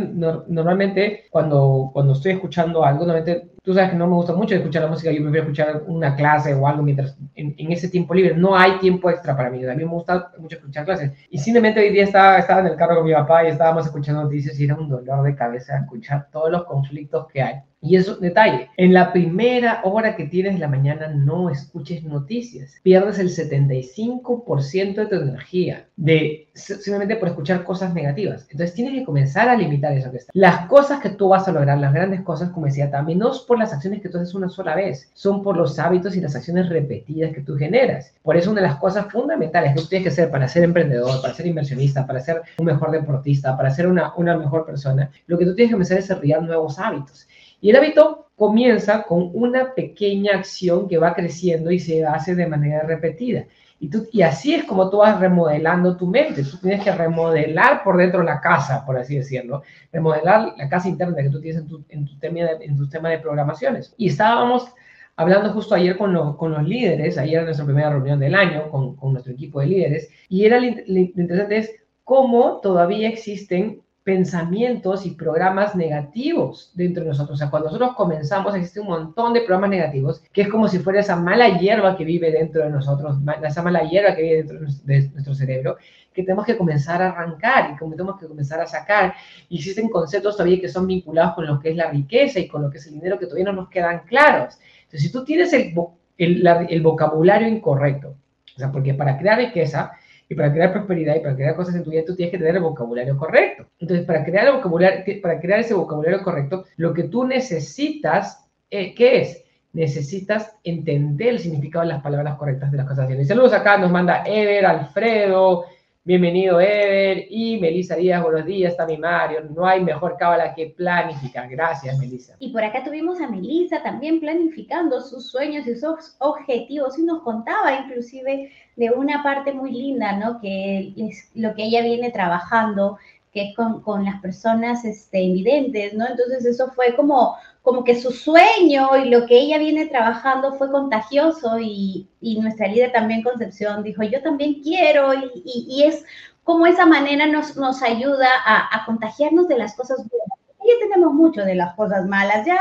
normalmente 0.47 1.25
cuando, 1.31 1.89
cuando 1.91 2.13
estoy 2.13 2.33
escuchando 2.33 2.85
algo, 2.85 3.05
normalmente 3.05 3.49
tú 3.63 3.73
sabes 3.73 3.89
que 3.89 3.95
no 3.97 4.07
me 4.07 4.13
gusta 4.13 4.33
mucho 4.33 4.53
escuchar 4.53 4.83
la 4.83 4.89
música, 4.89 5.11
yo 5.11 5.21
prefiero 5.23 5.41
escuchar 5.41 5.83
una 5.87 6.15
clase 6.15 6.53
o 6.53 6.67
algo 6.67 6.83
mientras 6.83 7.17
en, 7.35 7.71
ese 7.71 7.89
tiempo 7.89 8.13
libre. 8.13 8.35
No 8.35 8.55
hay 8.55 8.77
tiempo 8.77 9.09
extra 9.09 9.35
para 9.35 9.49
mí. 9.49 9.65
A 9.65 9.73
mí 9.73 9.83
me 9.83 9.91
gusta 9.91 10.31
mucho 10.37 10.57
escuchar 10.57 10.85
clases. 10.85 11.11
Y 11.31 11.39
simplemente 11.39 11.79
hoy 11.79 11.89
día 11.89 12.03
estaba, 12.03 12.37
estaba 12.37 12.61
en 12.61 12.67
el 12.67 12.75
carro 12.75 12.97
con 12.97 13.05
mi 13.05 13.13
papá 13.13 13.43
y 13.43 13.47
estábamos 13.47 13.87
escuchando 13.87 14.23
noticias 14.23 14.59
y 14.59 14.65
era 14.65 14.75
un 14.75 14.87
dolor 14.87 15.23
de 15.23 15.35
cabeza 15.35 15.79
escuchar 15.79 16.27
todos 16.31 16.51
los 16.51 16.63
conflictos 16.65 17.27
que 17.27 17.41
hay. 17.41 17.55
Y 17.87 17.95
eso, 17.95 18.17
detalle, 18.17 18.69
en 18.75 18.93
la 18.93 19.13
primera 19.13 19.79
hora 19.85 20.17
que 20.17 20.25
tienes 20.25 20.55
de 20.55 20.59
la 20.59 20.67
mañana 20.67 21.07
no 21.07 21.49
escuches 21.49 22.03
noticias. 22.03 22.75
Pierdes 22.83 23.17
el 23.17 23.29
75% 23.29 24.95
de 24.95 25.05
tu 25.05 25.15
energía 25.15 25.85
de 25.95 26.49
simplemente 26.53 27.15
por 27.15 27.29
escuchar 27.29 27.63
cosas 27.63 27.93
negativas. 27.93 28.45
Entonces 28.51 28.73
tienes 28.73 28.93
que 28.93 29.05
comenzar 29.05 29.47
a 29.47 29.55
limitar 29.55 29.93
eso 29.93 30.11
que 30.11 30.17
está. 30.17 30.31
Las 30.33 30.67
cosas 30.67 30.99
que 30.99 31.11
tú 31.11 31.29
vas 31.29 31.47
a 31.47 31.51
lograr, 31.51 31.77
las 31.77 31.93
grandes 31.93 32.21
cosas, 32.21 32.49
como 32.49 32.65
decía 32.65 32.91
también, 32.91 33.19
no 33.19 33.31
es 33.31 33.39
por 33.39 33.57
las 33.57 33.71
acciones 33.71 34.01
que 34.01 34.09
tú 34.09 34.17
haces 34.17 34.33
una 34.33 34.49
sola 34.49 34.75
vez, 34.75 35.09
son 35.13 35.41
por 35.41 35.55
los 35.55 35.79
hábitos 35.79 36.15
y 36.15 36.21
las 36.21 36.35
acciones 36.35 36.67
repetidas 36.67 37.31
que 37.33 37.41
tú 37.41 37.55
generas. 37.55 38.13
Por 38.21 38.35
eso 38.35 38.51
una 38.51 38.61
de 38.61 38.67
las 38.67 38.77
cosas 38.79 39.09
fundamentales 39.11 39.73
que 39.73 39.81
tú 39.81 39.87
tienes 39.87 40.03
que 40.03 40.09
hacer 40.09 40.29
para 40.29 40.47
ser 40.49 40.63
emprendedor, 40.63 41.21
para 41.21 41.33
ser 41.33 41.45
inversionista, 41.45 42.05
para 42.05 42.19
ser 42.19 42.41
un 42.57 42.65
mejor 42.65 42.91
deportista, 42.91 43.55
para 43.55 43.71
ser 43.71 43.87
una, 43.87 44.13
una 44.15 44.37
mejor 44.37 44.65
persona, 44.65 45.09
lo 45.27 45.37
que 45.37 45.45
tú 45.45 45.55
tienes 45.55 45.69
que 45.69 45.75
comenzar 45.75 45.97
es 45.99 46.07
desarrollar 46.07 46.43
nuevos 46.43 46.79
hábitos. 46.79 47.27
Y 47.61 47.69
el 47.69 47.75
hábito 47.75 48.27
comienza 48.35 49.03
con 49.03 49.31
una 49.33 49.73
pequeña 49.73 50.35
acción 50.35 50.87
que 50.87 50.97
va 50.97 51.15
creciendo 51.15 51.71
y 51.71 51.79
se 51.79 52.05
hace 52.05 52.35
de 52.35 52.47
manera 52.47 52.83
repetida. 52.83 53.45
Y, 53.79 53.89
tú, 53.89 54.07
y 54.11 54.21
así 54.21 54.55
es 54.55 54.63
como 54.63 54.89
tú 54.89 54.97
vas 54.97 55.19
remodelando 55.19 55.97
tu 55.97 56.07
mente. 56.07 56.43
Tú 56.43 56.57
tienes 56.57 56.83
que 56.83 56.91
remodelar 56.91 57.83
por 57.83 57.97
dentro 57.97 58.23
la 58.23 58.41
casa, 58.41 58.85
por 58.85 58.97
así 58.97 59.17
decirlo. 59.17 59.63
Remodelar 59.91 60.53
la 60.57 60.69
casa 60.69 60.89
interna 60.89 61.21
que 61.21 61.29
tú 61.29 61.41
tienes 61.41 61.61
en 61.61 61.67
tu, 61.67 61.83
en 61.89 62.05
tu, 62.05 62.17
tema, 62.19 62.39
de, 62.39 62.65
en 62.65 62.77
tu 62.77 62.87
tema 62.89 63.09
de 63.09 63.19
programaciones. 63.19 63.93
Y 63.97 64.09
estábamos 64.09 64.71
hablando 65.15 65.51
justo 65.51 65.75
ayer 65.75 65.97
con, 65.97 66.37
con 66.37 66.51
los 66.51 66.63
líderes, 66.63 67.17
ayer 67.17 67.39
en 67.39 67.45
nuestra 67.45 67.65
primera 67.65 67.89
reunión 67.89 68.19
del 68.19 68.35
año 68.35 68.69
con, 68.69 68.95
con 68.95 69.13
nuestro 69.13 69.33
equipo 69.33 69.59
de 69.59 69.67
líderes, 69.67 70.09
y 70.29 70.45
era 70.45 70.59
lo 70.59 70.65
interesante 70.67 71.57
es 71.57 71.71
cómo 72.03 72.59
todavía 72.61 73.09
existen 73.09 73.81
pensamientos 74.07 75.05
y 75.05 75.11
programas 75.11 75.75
negativos 75.75 76.71
dentro 76.73 77.03
de 77.03 77.09
nosotros. 77.09 77.35
O 77.35 77.37
sea, 77.37 77.49
cuando 77.49 77.67
nosotros 77.67 77.93
comenzamos, 77.97 78.55
existe 78.55 78.79
un 78.79 78.87
montón 78.87 79.33
de 79.33 79.41
programas 79.41 79.69
negativos, 79.69 80.23
que 80.31 80.43
es 80.43 80.47
como 80.47 80.69
si 80.69 80.79
fuera 80.79 81.01
esa 81.01 81.17
mala 81.17 81.59
hierba 81.59 81.97
que 81.97 82.05
vive 82.05 82.31
dentro 82.31 82.63
de 82.63 82.69
nosotros, 82.69 83.17
esa 83.45 83.61
mala 83.61 83.83
hierba 83.83 84.15
que 84.15 84.21
vive 84.21 84.35
dentro 84.37 84.59
de 84.85 85.09
nuestro 85.09 85.35
cerebro, 85.35 85.75
que 86.13 86.23
tenemos 86.23 86.45
que 86.45 86.55
comenzar 86.55 87.01
a 87.01 87.09
arrancar 87.09 87.71
y 87.71 87.75
que 87.75 87.85
tenemos 87.85 88.17
que 88.17 88.27
comenzar 88.27 88.61
a 88.61 88.65
sacar. 88.65 89.13
Y 89.49 89.57
existen 89.57 89.89
conceptos 89.89 90.37
todavía 90.37 90.61
que 90.61 90.69
son 90.69 90.87
vinculados 90.87 91.35
con 91.35 91.45
lo 91.45 91.59
que 91.59 91.71
es 91.71 91.75
la 91.75 91.91
riqueza 91.91 92.39
y 92.39 92.47
con 92.47 92.61
lo 92.61 92.69
que 92.69 92.77
es 92.77 92.87
el 92.87 92.93
dinero 92.93 93.19
que 93.19 93.25
todavía 93.25 93.51
no 93.51 93.61
nos 93.61 93.67
quedan 93.67 94.03
claros. 94.05 94.57
Entonces, 94.83 95.01
si 95.01 95.11
tú 95.11 95.25
tienes 95.25 95.51
el 95.51 95.73
el, 96.17 96.81
vocabulario 96.81 97.49
incorrecto. 97.49 98.15
O 98.55 98.59
sea, 98.59 98.71
porque 98.71 98.93
para 98.93 99.17
crear 99.17 99.37
riqueza 99.37 99.91
y 100.29 100.35
para 100.35 100.51
crear 100.51 100.73
prosperidad 100.73 101.15
y 101.15 101.19
para 101.19 101.35
crear 101.35 101.55
cosas 101.55 101.75
en 101.75 101.83
tu 101.83 101.91
vida, 101.91 102.03
tú 102.05 102.15
tienes 102.15 102.31
que 102.31 102.37
tener 102.37 102.55
el 102.55 102.61
vocabulario 102.61 103.17
correcto. 103.17 103.65
Entonces, 103.79 104.05
para 104.05 104.25
crear, 104.25 104.47
el 104.47 104.53
vocabulario, 104.55 105.21
para 105.21 105.39
crear 105.39 105.59
ese 105.61 105.73
vocabulario 105.73 106.21
correcto, 106.21 106.65
lo 106.75 106.93
que 106.93 107.03
tú 107.03 107.25
necesitas, 107.25 108.45
eh, 108.69 108.93
¿qué 108.93 109.21
es? 109.21 109.43
Necesitas 109.73 110.53
entender 110.63 111.29
el 111.29 111.39
significado 111.39 111.85
de 111.85 111.93
las 111.93 112.03
palabras 112.03 112.35
correctas 112.37 112.71
de 112.71 112.77
las 112.77 112.87
cosas. 112.87 113.09
Y 113.09 113.25
saludos 113.25 113.53
acá, 113.53 113.77
nos 113.77 113.91
manda 113.91 114.23
Ever, 114.25 114.65
Alfredo, 114.65 115.65
Bienvenido, 116.07 116.61
Ever. 116.61 117.25
Y 117.29 117.59
Melissa 117.59 117.97
Díaz, 117.97 118.23
buenos 118.23 118.45
días. 118.45 118.77
mi 118.87 118.95
Mario. 118.95 119.41
No 119.53 119.65
hay 119.65 119.83
mejor 119.83 120.15
cábala 120.17 120.55
que 120.55 120.67
planificar. 120.67 121.49
Gracias, 121.49 121.99
Melissa. 121.99 122.33
Y 122.39 122.53
por 122.53 122.63
acá 122.63 122.81
tuvimos 122.85 123.19
a 123.19 123.27
Melissa 123.27 123.83
también 123.83 124.21
planificando 124.21 125.01
sus 125.01 125.29
sueños 125.29 125.67
y 125.67 125.75
sus 125.75 126.15
objetivos. 126.19 126.97
Y 126.97 127.03
nos 127.03 127.23
contaba 127.23 127.81
inclusive 127.81 128.49
de 128.77 128.89
una 128.91 129.21
parte 129.21 129.51
muy 129.51 129.73
linda, 129.73 130.13
¿no? 130.13 130.39
Que 130.39 130.93
es 130.95 131.29
lo 131.35 131.53
que 131.55 131.65
ella 131.65 131.81
viene 131.81 132.09
trabajando 132.09 132.97
es 133.41 133.55
con, 133.55 133.81
con 133.81 134.05
las 134.05 134.21
personas 134.21 134.85
este, 134.85 135.21
invidentes, 135.21 135.93
¿no? 135.93 136.07
Entonces 136.07 136.45
eso 136.45 136.71
fue 136.71 136.95
como, 136.95 137.35
como 137.61 137.83
que 137.83 137.99
su 137.99 138.11
sueño 138.11 138.95
y 138.97 139.09
lo 139.09 139.25
que 139.25 139.37
ella 139.37 139.57
viene 139.57 139.87
trabajando 139.87 140.53
fue 140.53 140.71
contagioso 140.71 141.59
y, 141.59 142.07
y 142.21 142.39
nuestra 142.39 142.67
líder 142.67 142.91
también 142.91 143.23
Concepción 143.23 143.83
dijo, 143.83 144.03
yo 144.03 144.21
también 144.21 144.61
quiero 144.61 145.13
y, 145.13 145.31
y, 145.43 145.83
es 145.83 146.05
como 146.43 146.65
esa 146.65 146.85
manera 146.85 147.25
nos, 147.27 147.57
nos 147.57 147.81
ayuda 147.83 148.27
a, 148.45 148.75
a, 148.75 148.85
contagiarnos 148.85 149.47
de 149.47 149.57
las 149.57 149.75
cosas 149.75 149.97
buenas. 149.97 150.39
Ya 150.59 150.73
tenemos 150.79 151.13
mucho 151.13 151.41
de 151.43 151.55
las 151.55 151.75
cosas 151.75 152.05
malas, 152.07 152.45
ya 152.45 152.59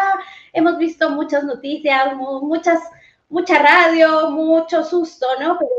hemos 0.53 0.79
visto 0.79 1.11
muchas 1.11 1.45
noticias, 1.45 2.17
muchas, 2.17 2.81
mucha 3.29 3.59
radio, 3.59 4.31
mucho 4.31 4.85
susto, 4.85 5.27
¿no? 5.41 5.57
Pero 5.59 5.71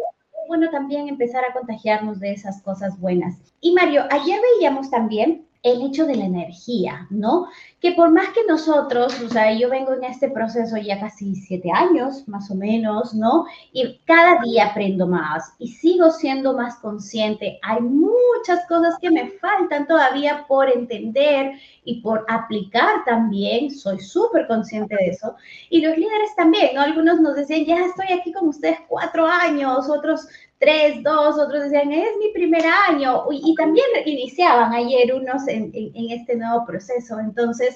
bueno 0.48 0.70
también 0.70 1.08
empezar 1.08 1.44
a 1.46 1.54
contagiarnos 1.54 2.20
de 2.20 2.32
esas 2.32 2.62
cosas 2.62 3.00
buenas. 3.00 3.38
Y 3.62 3.74
Mario, 3.74 4.04
ayer 4.10 4.40
veíamos 4.56 4.90
también 4.90 5.46
el 5.64 5.82
hecho 5.82 6.06
de 6.06 6.16
la 6.16 6.26
energía, 6.26 7.08
¿no? 7.10 7.48
Que 7.80 7.92
por 7.92 8.12
más 8.12 8.30
que 8.30 8.42
nosotros, 8.48 9.22
o 9.22 9.30
sea, 9.30 9.54
yo 9.54 9.70
vengo 9.70 9.94
en 9.94 10.04
este 10.04 10.30
proceso 10.30 10.78
ya 10.78 11.00
casi 11.00 11.36
siete 11.36 11.70
años, 11.72 12.28
más 12.28 12.50
o 12.50 12.56
menos, 12.56 13.14
¿no? 13.14 13.46
Y 13.72 14.00
cada 14.06 14.42
día 14.42 14.68
aprendo 14.68 15.06
más 15.06 15.54
y 15.60 15.68
sigo 15.68 16.10
siendo 16.10 16.54
más 16.54 16.78
consciente. 16.78 17.60
Hay 17.62 17.82
muchas 17.82 18.66
cosas 18.68 18.96
que 19.00 19.12
me 19.12 19.30
faltan 19.40 19.86
todavía 19.86 20.46
por 20.48 20.70
entender 20.70 21.52
y 21.84 22.02
por 22.02 22.26
aplicar 22.28 23.06
también. 23.06 23.70
Soy 23.70 24.00
súper 24.00 24.48
consciente 24.48 24.96
de 24.96 25.10
eso. 25.10 25.36
Y 25.70 25.82
los 25.82 25.96
líderes 25.96 26.36
también, 26.36 26.74
¿no? 26.74 26.82
Algunos 26.82 27.20
nos 27.22 27.36
decían, 27.36 27.66
ya 27.66 27.86
estoy 27.86 28.18
aquí 28.18 28.32
con 28.34 28.48
ustedes 28.48 28.80
cuatro 28.88 29.28
años, 29.28 29.88
otros 29.88 30.28
tres, 30.60 31.04
dos, 31.04 31.38
otros 31.38 31.64
decían, 31.64 31.92
es 31.92 32.10
mi 32.18 32.32
primer 32.34 32.64
año, 32.90 33.26
y 33.32 33.54
también 33.56 33.86
iniciaban 34.06 34.74
ayer 34.74 35.14
unos 35.14 35.48
en, 35.48 35.72
este 36.12 36.36
nuevo 36.36 36.66
proceso. 36.66 37.20
Entonces, 37.20 37.67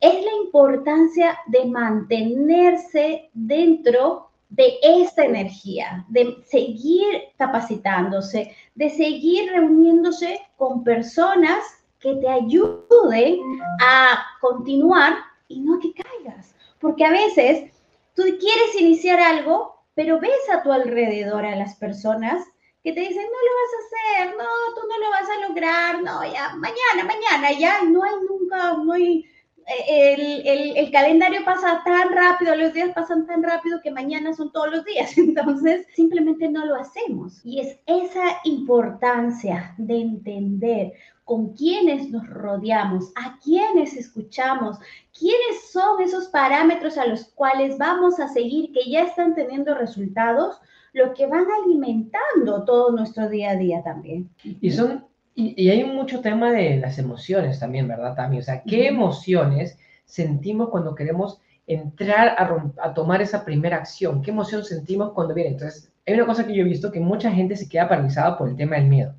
es 0.00 0.24
la 0.24 0.32
importancia 0.44 1.38
de 1.46 1.64
mantenerse 1.66 3.30
dentro 3.32 4.30
de 4.48 4.74
esta 4.82 5.24
energía, 5.24 6.04
de 6.08 6.42
seguir 6.44 7.22
capacitándose, 7.38 8.54
de 8.74 8.90
seguir 8.90 9.50
reuniéndose 9.50 10.40
con 10.56 10.84
personas 10.84 11.64
que 12.00 12.16
te 12.16 12.28
ayuden 12.28 13.38
a 13.80 14.18
continuar 14.40 15.14
y 15.48 15.60
no 15.60 15.78
que 15.78 15.94
caigas. 15.94 16.54
Porque 16.80 17.04
a 17.04 17.10
veces 17.10 17.70
tú 18.14 18.24
quieres 18.24 18.80
iniciar 18.80 19.20
algo, 19.20 19.76
pero 19.94 20.20
ves 20.20 20.50
a 20.52 20.62
tu 20.62 20.72
alrededor 20.72 21.46
a 21.46 21.56
las 21.56 21.76
personas 21.76 22.44
que 22.82 22.92
te 22.92 23.00
dicen, 23.00 23.22
no 23.22 23.30
lo 23.30 23.52
vas 23.60 23.72
a 23.74 23.82
hacer, 23.86 24.36
no, 24.36 24.74
tú 24.74 24.88
no 24.88 24.98
lo 24.98 25.10
vas 25.10 25.28
a 25.28 25.48
lograr, 25.48 26.02
no, 26.02 26.32
ya, 26.32 26.54
mañana, 26.56 27.04
mañana, 27.04 27.58
ya, 27.58 27.84
no 27.84 28.02
hay 28.02 28.14
nunca, 28.28 28.76
no 28.76 28.92
hay, 28.92 29.24
eh, 29.66 30.14
el, 30.14 30.46
el, 30.46 30.76
el, 30.76 30.90
calendario 30.90 31.44
pasa 31.44 31.82
tan 31.84 32.12
rápido, 32.12 32.56
los 32.56 32.72
días 32.72 32.90
pasan 32.92 33.26
tan 33.26 33.42
rápido 33.44 33.80
que 33.82 33.92
mañana 33.92 34.34
son 34.34 34.50
todos 34.50 34.72
los 34.72 34.84
días, 34.84 35.16
entonces 35.18 35.86
simplemente 35.94 36.48
no 36.48 36.66
lo 36.66 36.74
hacemos. 36.74 37.40
Y 37.44 37.60
es 37.60 37.78
esa 37.86 38.40
importancia 38.44 39.74
de 39.78 40.00
entender 40.00 40.92
con 41.24 41.54
quiénes 41.54 42.10
nos 42.10 42.28
rodeamos, 42.28 43.12
a 43.14 43.38
quiénes 43.38 43.96
escuchamos, 43.96 44.78
quiénes 45.16 45.70
son 45.70 46.02
esos 46.02 46.26
parámetros 46.28 46.98
a 46.98 47.06
los 47.06 47.24
cuales 47.26 47.78
vamos 47.78 48.18
a 48.18 48.28
seguir 48.28 48.72
que 48.72 48.90
ya 48.90 49.04
están 49.04 49.34
teniendo 49.34 49.74
resultados, 49.74 50.60
lo 50.92 51.14
que 51.14 51.26
van 51.26 51.46
alimentando 51.64 52.64
todo 52.64 52.92
nuestro 52.92 53.28
día 53.28 53.50
a 53.50 53.56
día 53.56 53.82
también. 53.82 54.28
Y 54.42 54.70
son 54.70 55.04
y, 55.34 55.70
hay 55.70 55.84
mucho 55.84 56.20
tema 56.20 56.52
de 56.52 56.76
las 56.76 56.98
emociones 56.98 57.58
también, 57.58 57.88
¿verdad, 57.88 58.14
También, 58.14 58.42
O 58.42 58.44
sea, 58.44 58.62
¿qué 58.62 58.88
emociones 58.88 59.78
sentimos 60.04 60.68
cuando 60.68 60.94
queremos 60.94 61.40
entrar 61.66 62.36
a, 62.38 62.94
tomar 62.94 63.22
esa 63.22 63.44
primera 63.44 63.78
acción? 63.78 64.20
¿Qué 64.20 64.30
emoción 64.30 64.62
sentimos 64.62 65.12
cuando 65.12 65.34
viene? 65.34 65.50
Entonces, 65.50 65.90
hay 66.06 66.14
una 66.14 66.26
cosa 66.26 66.46
que 66.46 66.54
yo 66.54 66.62
he 66.62 66.68
visto 66.68 66.92
que 66.92 67.00
mucha 67.00 67.30
gente 67.30 67.56
se 67.56 67.68
queda 67.68 67.88
paralizada 67.88 68.36
por 68.36 68.48
el 68.48 68.56
tema 68.56 68.76
del 68.76 68.88
miedo. 68.88 69.14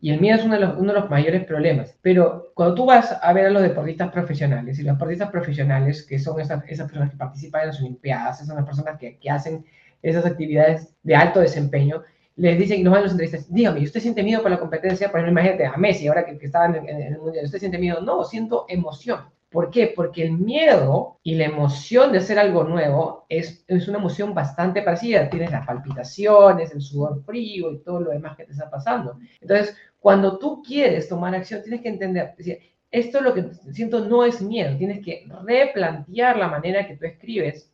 Y 0.00 0.10
el 0.10 0.20
miedo 0.20 0.38
es 0.38 0.44
uno 0.44 0.54
de, 0.54 0.60
los, 0.60 0.78
uno 0.78 0.92
de, 0.92 1.00
los, 1.00 1.10
mayores 1.10 1.44
problemas. 1.44 1.96
Pero 2.00 2.52
cuando 2.54 2.76
tú 2.76 2.86
vas 2.86 3.18
a 3.20 3.32
ver 3.32 3.46
a 3.46 3.50
los 3.50 3.62
deportistas 3.62 4.12
profesionales, 4.12 4.78
y 4.78 4.82
los 4.82 4.94
deportistas 4.94 5.30
profesionales, 5.30 6.06
que 6.06 6.18
son 6.20 6.38
esas, 6.40 6.62
esas 6.68 6.86
personas 6.86 7.10
que 7.10 7.16
participan 7.16 7.62
en 7.62 7.66
las 7.68 7.80
Olimpiadas, 7.80 8.36
esas 8.36 8.46
son 8.46 8.56
las 8.56 8.66
personas 8.66 8.98
que, 8.98 9.18
que 9.18 9.30
hacen 9.30 9.64
esas 10.02 10.26
actividades 10.26 10.94
de 11.02 11.14
alto 11.14 11.40
desempeño, 11.40 12.02
les 12.36 12.58
dicen, 12.58 12.82
nos 12.82 12.92
van 12.92 13.00
a 13.00 13.02
las 13.04 13.12
entrevistas, 13.12 13.52
dígame, 13.52 13.82
¿usted 13.82 14.00
siente 14.00 14.22
miedo 14.22 14.42
por 14.42 14.50
la 14.50 14.58
competencia? 14.58 15.10
Por 15.10 15.20
ejemplo, 15.20 15.40
imagínate 15.40 15.66
a 15.66 15.76
Messi, 15.76 16.08
ahora 16.08 16.24
que, 16.24 16.38
que 16.38 16.46
estaba 16.46 16.66
en, 16.76 16.88
el 16.88 17.18
Mundial, 17.18 17.44
¿usted 17.44 17.58
siente 17.58 17.78
miedo? 17.78 18.00
No, 18.00 18.24
siento 18.24 18.64
emoción. 18.68 19.20
¿Por 19.50 19.70
qué? 19.70 19.92
Porque 19.94 20.22
el 20.22 20.32
miedo 20.32 21.18
y 21.22 21.34
la 21.34 21.44
emoción 21.44 22.10
de 22.10 22.18
hacer 22.18 22.38
algo 22.38 22.64
nuevo 22.64 23.26
es, 23.28 23.62
es 23.68 23.86
una 23.86 23.98
emoción 23.98 24.32
bastante 24.32 24.80
parecida. 24.80 25.28
Tienes 25.28 25.50
las 25.50 25.66
palpitaciones, 25.66 26.72
el 26.72 26.80
sudor 26.80 27.22
frío 27.22 27.70
y 27.70 27.80
todo 27.80 28.00
lo 28.00 28.10
demás 28.12 28.34
que 28.34 28.46
te 28.46 28.52
está 28.52 28.70
pasando. 28.70 29.18
Entonces, 29.42 29.76
cuando 30.00 30.38
tú 30.38 30.62
quieres 30.62 31.06
tomar 31.06 31.34
acción, 31.34 31.62
tienes 31.62 31.82
que 31.82 31.90
entender, 31.90 32.34
decir, 32.34 32.60
esto 32.90 33.20
lo 33.20 33.34
que 33.34 33.50
siento 33.72 34.06
no 34.06 34.24
es 34.24 34.40
miedo, 34.40 34.76
tienes 34.76 35.04
que 35.04 35.26
replantear 35.44 36.38
la 36.38 36.48
manera 36.48 36.86
que 36.86 36.96
tú 36.96 37.04
escribes 37.04 37.70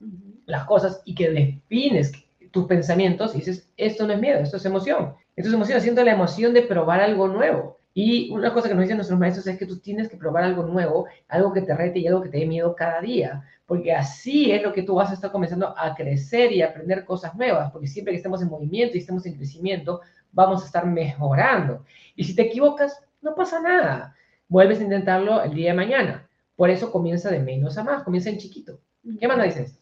las 0.48 0.64
cosas 0.64 1.02
y 1.04 1.14
que 1.14 1.30
defines 1.30 2.12
tus 2.50 2.66
pensamientos 2.66 3.34
y 3.34 3.38
dices, 3.38 3.70
esto 3.76 4.06
no 4.06 4.14
es 4.14 4.20
miedo, 4.20 4.40
esto 4.40 4.56
es 4.56 4.64
emoción. 4.64 5.14
Esto 5.36 5.50
es 5.50 5.54
emoción, 5.54 5.80
siento 5.80 6.02
la 6.02 6.12
emoción 6.12 6.54
de 6.54 6.62
probar 6.62 7.00
algo 7.00 7.28
nuevo. 7.28 7.78
Y 7.92 8.30
una 8.30 8.52
cosa 8.52 8.66
que 8.68 8.74
nos 8.74 8.82
dicen 8.82 8.96
nuestros 8.96 9.18
maestros 9.18 9.46
es 9.46 9.58
que 9.58 9.66
tú 9.66 9.78
tienes 9.78 10.08
que 10.08 10.16
probar 10.16 10.44
algo 10.44 10.62
nuevo, 10.62 11.06
algo 11.28 11.52
que 11.52 11.62
te 11.62 11.74
rete 11.74 11.98
y 11.98 12.06
algo 12.06 12.22
que 12.22 12.30
te 12.30 12.38
dé 12.38 12.46
miedo 12.46 12.74
cada 12.74 13.00
día, 13.00 13.44
porque 13.66 13.92
así 13.92 14.50
es 14.50 14.62
lo 14.62 14.72
que 14.72 14.82
tú 14.82 14.94
vas 14.94 15.10
a 15.10 15.14
estar 15.14 15.30
comenzando 15.30 15.74
a 15.76 15.94
crecer 15.94 16.50
y 16.52 16.62
a 16.62 16.68
aprender 16.68 17.04
cosas 17.04 17.34
nuevas, 17.34 17.70
porque 17.70 17.86
siempre 17.86 18.12
que 18.12 18.16
estemos 18.16 18.40
en 18.40 18.48
movimiento 18.48 18.96
y 18.96 19.00
estemos 19.00 19.26
en 19.26 19.34
crecimiento, 19.34 20.00
vamos 20.32 20.62
a 20.62 20.66
estar 20.66 20.86
mejorando. 20.86 21.84
Y 22.16 22.24
si 22.24 22.34
te 22.34 22.42
equivocas, 22.42 23.00
no 23.20 23.34
pasa 23.34 23.60
nada. 23.60 24.16
Vuelves 24.48 24.80
a 24.80 24.84
intentarlo 24.84 25.42
el 25.42 25.52
día 25.54 25.72
de 25.72 25.76
mañana. 25.76 26.28
Por 26.56 26.70
eso 26.70 26.90
comienza 26.90 27.30
de 27.30 27.40
menos 27.40 27.76
a 27.76 27.84
más, 27.84 28.02
comienza 28.02 28.30
en 28.30 28.38
chiquito. 28.38 28.80
¿Qué 29.20 29.28
más 29.28 29.42
dices? 29.42 29.78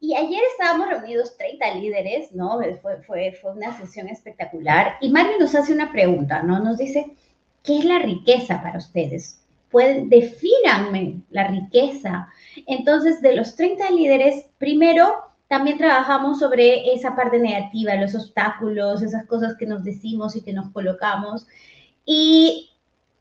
Y 0.00 0.14
ayer 0.16 0.40
estábamos 0.52 0.88
reunidos 0.88 1.36
30 1.36 1.74
líderes, 1.74 2.32
¿no? 2.32 2.58
Fue, 2.80 2.96
fue, 3.02 3.32
fue 3.40 3.52
una 3.52 3.76
sesión 3.76 4.08
espectacular. 4.08 4.96
Y 5.02 5.10
Mario 5.10 5.38
nos 5.38 5.54
hace 5.54 5.74
una 5.74 5.92
pregunta, 5.92 6.42
¿no? 6.42 6.58
Nos 6.58 6.78
dice, 6.78 7.14
¿qué 7.62 7.78
es 7.78 7.84
la 7.84 7.98
riqueza 7.98 8.62
para 8.62 8.78
ustedes? 8.78 9.44
Pueden, 9.70 10.10
la 11.30 11.48
riqueza. 11.48 12.28
Entonces, 12.66 13.20
de 13.20 13.36
los 13.36 13.54
30 13.56 13.90
líderes, 13.90 14.46
primero 14.58 15.30
también 15.48 15.78
trabajamos 15.78 16.38
sobre 16.38 16.94
esa 16.94 17.14
parte 17.14 17.38
negativa, 17.38 17.94
los 17.96 18.14
obstáculos, 18.14 19.02
esas 19.02 19.26
cosas 19.26 19.56
que 19.58 19.66
nos 19.66 19.84
decimos 19.84 20.34
y 20.34 20.42
que 20.42 20.52
nos 20.52 20.70
colocamos. 20.70 21.46
Y 22.06 22.70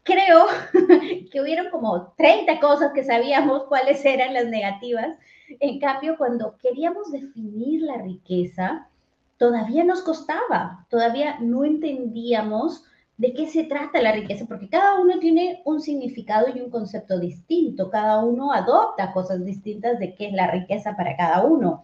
creo 0.03 0.45
que 1.31 1.41
hubieron 1.41 1.69
como 1.71 2.13
30 2.17 2.59
cosas 2.59 2.93
que 2.93 3.03
sabíamos 3.03 3.63
cuáles 3.63 4.05
eran 4.05 4.33
las 4.33 4.45
negativas 4.45 5.17
en 5.59 5.79
cambio, 5.79 6.17
cuando 6.17 6.57
queríamos 6.57 7.11
definir 7.11 7.81
la 7.83 7.97
riqueza, 7.97 8.87
todavía 9.37 9.83
nos 9.83 10.01
costaba, 10.01 10.85
todavía 10.89 11.39
no 11.39 11.65
entendíamos 11.65 12.83
de 13.17 13.33
qué 13.33 13.47
se 13.47 13.65
trata 13.65 14.01
la 14.01 14.13
riqueza, 14.13 14.45
porque 14.45 14.69
cada 14.69 14.99
uno 14.99 15.19
tiene 15.19 15.61
un 15.65 15.81
significado 15.81 16.47
y 16.53 16.61
un 16.61 16.69
concepto 16.69 17.19
distinto, 17.19 17.89
cada 17.89 18.23
uno 18.23 18.53
adopta 18.53 19.11
cosas 19.11 19.43
distintas 19.43 19.99
de 19.99 20.15
qué 20.15 20.27
es 20.27 20.33
la 20.33 20.49
riqueza 20.49 20.95
para 20.95 21.17
cada 21.17 21.43
uno. 21.45 21.83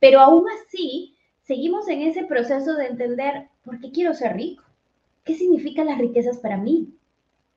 Pero 0.00 0.20
aún 0.20 0.44
así, 0.48 1.16
seguimos 1.42 1.86
en 1.88 2.02
ese 2.02 2.24
proceso 2.24 2.74
de 2.74 2.86
entender 2.86 3.48
por 3.64 3.78
qué 3.80 3.92
quiero 3.92 4.14
ser 4.14 4.34
rico, 4.34 4.64
qué 5.22 5.34
significan 5.34 5.86
las 5.86 5.98
riquezas 5.98 6.38
para 6.38 6.56
mí. 6.56 6.92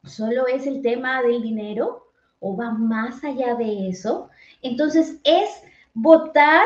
¿Solo 0.04 0.46
es 0.48 0.68
el 0.68 0.82
tema 0.82 1.22
del 1.24 1.42
dinero 1.42 2.04
o 2.40 2.56
va 2.56 2.72
más 2.72 3.24
allá 3.24 3.56
de 3.56 3.90
eso? 3.90 4.30
Entonces 4.62 5.20
es 5.24 5.50
votar 5.94 6.66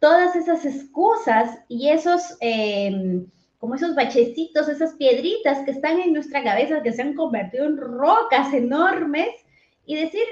todas 0.00 0.34
esas 0.34 0.64
excusas 0.64 1.58
y 1.68 1.88
esos, 1.88 2.36
em, 2.40 3.26
como 3.58 3.76
esos 3.76 3.94
bachecitos, 3.94 4.68
esas 4.68 4.94
piedritas 4.94 5.64
que 5.64 5.70
están 5.70 6.00
en 6.00 6.12
nuestra 6.12 6.42
cabeza, 6.42 6.82
que 6.82 6.92
se 6.92 7.02
han 7.02 7.14
convertido 7.14 7.66
en 7.66 7.76
rocas 7.76 8.52
enormes, 8.52 9.28
y 9.86 9.96
decir, 9.96 10.24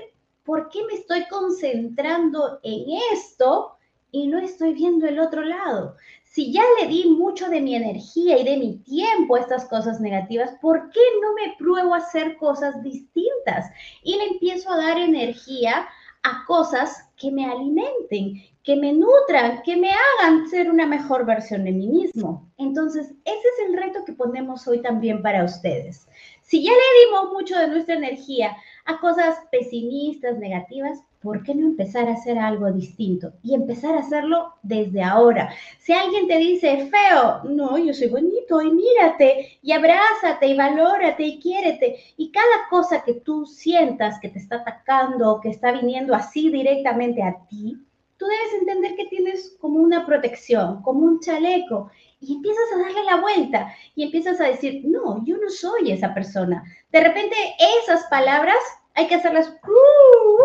¿por 0.44 0.68
qué 0.68 0.80
me 0.84 0.94
estoy 0.94 1.24
concentrando 1.28 2.60
en 2.62 2.84
esto 3.12 3.76
y 4.10 4.26
no 4.26 4.38
estoy 4.38 4.74
viendo 4.74 5.06
el 5.06 5.20
otro 5.20 5.42
lado? 5.42 5.96
Si 6.24 6.52
ya 6.52 6.62
le 6.80 6.86
di 6.86 7.08
mucho 7.08 7.48
de 7.48 7.60
mi 7.60 7.74
energía 7.74 8.38
y 8.38 8.44
de 8.44 8.56
mi 8.56 8.78
tiempo 8.78 9.34
a 9.34 9.40
estas 9.40 9.64
cosas 9.66 10.00
negativas, 10.00 10.52
¿por 10.60 10.90
qué 10.90 11.00
no 11.20 11.34
me 11.34 11.56
pruebo 11.58 11.94
a 11.94 11.98
hacer 11.98 12.36
cosas 12.36 12.82
distintas? 12.82 13.70
Y 14.02 14.16
le 14.16 14.24
empiezo 14.26 14.70
a 14.70 14.76
dar 14.76 14.98
energía 14.98 15.88
a 16.22 16.44
cosas 16.46 17.10
que 17.16 17.30
me 17.30 17.44
alimenten, 17.44 18.42
que 18.62 18.76
me 18.76 18.92
nutran, 18.92 19.62
que 19.62 19.76
me 19.76 19.90
hagan 19.90 20.48
ser 20.48 20.70
una 20.70 20.86
mejor 20.86 21.24
versión 21.24 21.64
de 21.64 21.72
mí 21.72 21.86
mismo. 21.86 22.50
Entonces, 22.58 23.12
ese 23.24 23.48
es 23.48 23.68
el 23.68 23.76
reto 23.76 24.04
que 24.04 24.12
ponemos 24.12 24.66
hoy 24.68 24.82
también 24.82 25.22
para 25.22 25.44
ustedes. 25.44 26.06
Si 26.42 26.62
ya 26.62 26.72
le 26.72 27.06
dimos 27.06 27.32
mucho 27.32 27.56
de 27.58 27.68
nuestra 27.68 27.94
energía 27.94 28.56
a 28.84 28.98
cosas 29.00 29.38
pesimistas, 29.50 30.38
negativas, 30.38 30.98
¿por 31.20 31.42
qué 31.42 31.54
no 31.54 31.66
empezar 31.66 32.08
a 32.08 32.14
hacer 32.14 32.38
algo 32.38 32.70
distinto? 32.72 33.32
Y 33.42 33.54
empezar 33.54 33.94
a 33.94 34.00
hacerlo 34.00 34.54
desde 34.62 35.02
ahora. 35.02 35.52
Si 35.78 35.92
alguien 35.92 36.26
te 36.26 36.38
dice, 36.38 36.90
feo, 36.90 37.42
no, 37.44 37.78
yo 37.78 37.92
soy 37.92 38.08
bonito 38.08 38.62
y 38.62 38.70
mírate 38.70 39.58
y 39.62 39.72
abrázate 39.72 40.46
y 40.46 40.56
valórate 40.56 41.22
y 41.22 41.40
quiérete. 41.40 41.98
Y 42.16 42.32
cada 42.32 42.68
cosa 42.70 43.04
que 43.04 43.14
tú 43.14 43.44
sientas 43.46 44.18
que 44.20 44.30
te 44.30 44.38
está 44.38 44.56
atacando, 44.56 45.40
que 45.42 45.50
está 45.50 45.72
viniendo 45.72 46.14
así 46.14 46.50
directamente 46.50 47.22
a 47.22 47.36
ti, 47.48 47.76
tú 48.16 48.26
debes 48.26 48.54
entender 48.60 48.96
que 48.96 49.06
tienes 49.06 49.56
como 49.60 49.80
una 49.80 50.06
protección, 50.06 50.82
como 50.82 51.00
un 51.00 51.20
chaleco, 51.20 51.90
y 52.20 52.34
empiezas 52.34 52.64
a 52.74 52.78
darle 52.78 53.04
la 53.04 53.20
vuelta 53.20 53.74
y 53.94 54.04
empiezas 54.04 54.40
a 54.40 54.44
decir, 54.44 54.82
no, 54.84 55.24
yo 55.24 55.38
no 55.38 55.48
soy 55.48 55.90
esa 55.90 56.12
persona. 56.12 56.62
De 56.92 57.00
repente 57.00 57.34
esas 57.82 58.04
palabras 58.10 58.58
hay 58.94 59.06
que 59.06 59.14
hacerlas 59.14 59.48
uh, 59.48 60.39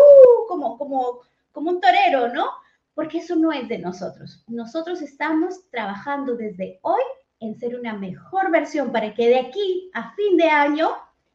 como, 1.52 1.70
un 1.70 1.80
torero, 1.80 2.32
¿no? 2.32 2.46
Porque 2.94 3.18
eso 3.18 3.36
no 3.36 3.52
es 3.52 3.68
de 3.68 3.78
nosotros. 3.78 4.44
Nosotros 4.48 5.02
estamos 5.02 5.68
trabajando 5.70 6.36
desde 6.36 6.78
hoy 6.82 7.02
en 7.40 7.58
ser 7.58 7.78
una 7.78 7.94
mejor 7.94 8.50
versión 8.50 8.92
para 8.92 9.12
que 9.14 9.28
de 9.28 9.38
aquí 9.38 9.90
a 9.94 10.14
fin 10.14 10.36
de 10.36 10.48
año 10.48 10.90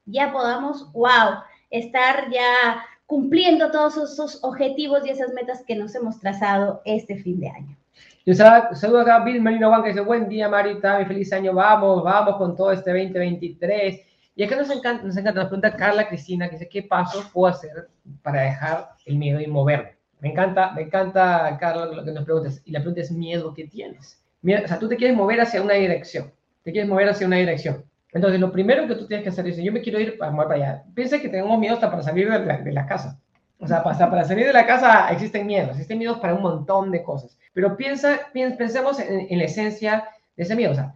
ya 0.06 0.32
podamos, 0.32 0.92
wow, 0.94 1.44
estar 1.70 2.30
ya 2.32 2.86
cumpliendo 3.06 3.72
todos 3.72 3.98
esos 3.98 4.44
objetivos 4.44 5.06
y 5.06 5.10
esas 5.10 5.34
metas 5.34 5.64
que 5.66 5.76
nos 5.76 5.94
hemos 5.96 6.20
trazado 6.20 6.82
este 6.86 7.18
fin 7.18 7.40
de 7.40 7.50
año. 7.50 7.78
Yo 8.26 8.36
saludo 8.36 9.12
a 9.12 9.24
Bill 9.24 9.42
Marino 9.42 9.70
Juan 9.70 9.82
que 9.82 9.90
dice, 9.90 10.02
buen 10.02 10.30
día 10.30 10.48
Marita, 10.48 11.00
mi 11.00 11.06
feliz 11.06 11.34
año, 11.34 11.54
vamos, 11.54 12.04
vamos 12.04 12.38
con 12.38 12.56
todo 12.56 12.72
este 12.72 12.92
2023. 12.92 14.11
Y 14.36 14.44
acá 14.44 14.56
nos 14.56 14.70
encanta, 14.70 15.04
nos 15.04 15.18
encanta, 15.18 15.42
nos 15.42 15.50
pregunta 15.50 15.76
Carla 15.76 16.08
Cristina, 16.08 16.48
que 16.48 16.56
dice, 16.56 16.70
¿qué 16.70 16.84
pasos 16.84 17.30
puedo 17.34 17.54
hacer 17.54 17.90
para 18.24 18.42
dejar 18.42 18.90
el 19.06 19.18
miedo 19.18 19.40
y 19.42 19.48
moverme? 19.48 19.98
Me 20.20 20.30
encanta, 20.30 20.72
me 20.72 20.84
encanta, 20.84 21.58
Carla, 21.60 21.88
lo 21.88 22.06
que 22.06 22.12
nos 22.12 22.24
preguntas. 22.24 22.62
Y 22.64 22.72
la 22.72 22.80
pregunta 22.80 23.02
es, 23.02 23.12
¿miedo 23.12 23.54
qué 23.54 23.68
tienes? 23.68 24.22
o 24.44 24.68
sea, 24.68 24.80
tú 24.80 24.88
te 24.88 24.98
quieres 24.98 25.16
mover 25.16 25.40
hacia 25.42 25.62
una 25.62 25.76
dirección, 25.76 26.32
te 26.64 26.72
quieres 26.72 26.90
mover 26.90 27.10
hacia 27.10 27.28
una 27.28 27.38
dirección. 27.38 27.86
Entonces, 28.14 28.40
lo 28.40 28.52
primero 28.52 28.88
que 28.88 28.96
tú 28.96 29.08
tienes 29.08 29.24
que 29.24 29.30
hacer 29.30 29.48
es, 29.48 29.58
yo 29.58 29.72
me 29.72 29.82
quiero 29.82 30.00
ir 30.00 30.18
para, 30.18 30.36
para 30.36 30.56
allá. 30.56 30.84
Piensa 30.94 31.20
que 31.20 31.30
tenemos 31.30 31.58
miedo 31.60 31.76
hasta 31.76 31.90
para 31.90 32.04
salir 32.04 32.30
de 32.30 32.46
la, 32.46 32.58
de 32.58 32.72
la 32.72 32.86
casa. 32.86 33.20
O 33.60 33.68
sea, 33.68 33.78
hasta 33.78 34.10
para 34.10 34.24
salir 34.24 34.48
de 34.48 34.54
la 34.54 34.66
casa 34.66 35.10
existen 35.12 35.46
miedos, 35.46 35.72
existen 35.72 36.00
miedos 36.00 36.18
para 36.18 36.34
un 36.34 36.42
montón 36.42 36.92
de 36.92 37.04
cosas. 37.04 37.38
Pero 37.54 37.78
piensa, 37.78 38.20
pensemos 38.34 39.00
en, 39.00 39.28
en, 39.30 39.38
la 39.38 39.46
esencia 39.46 40.10
de 40.36 40.44
ese 40.44 40.56
miedo. 40.56 40.72
O 40.72 40.76
sea, 40.76 40.96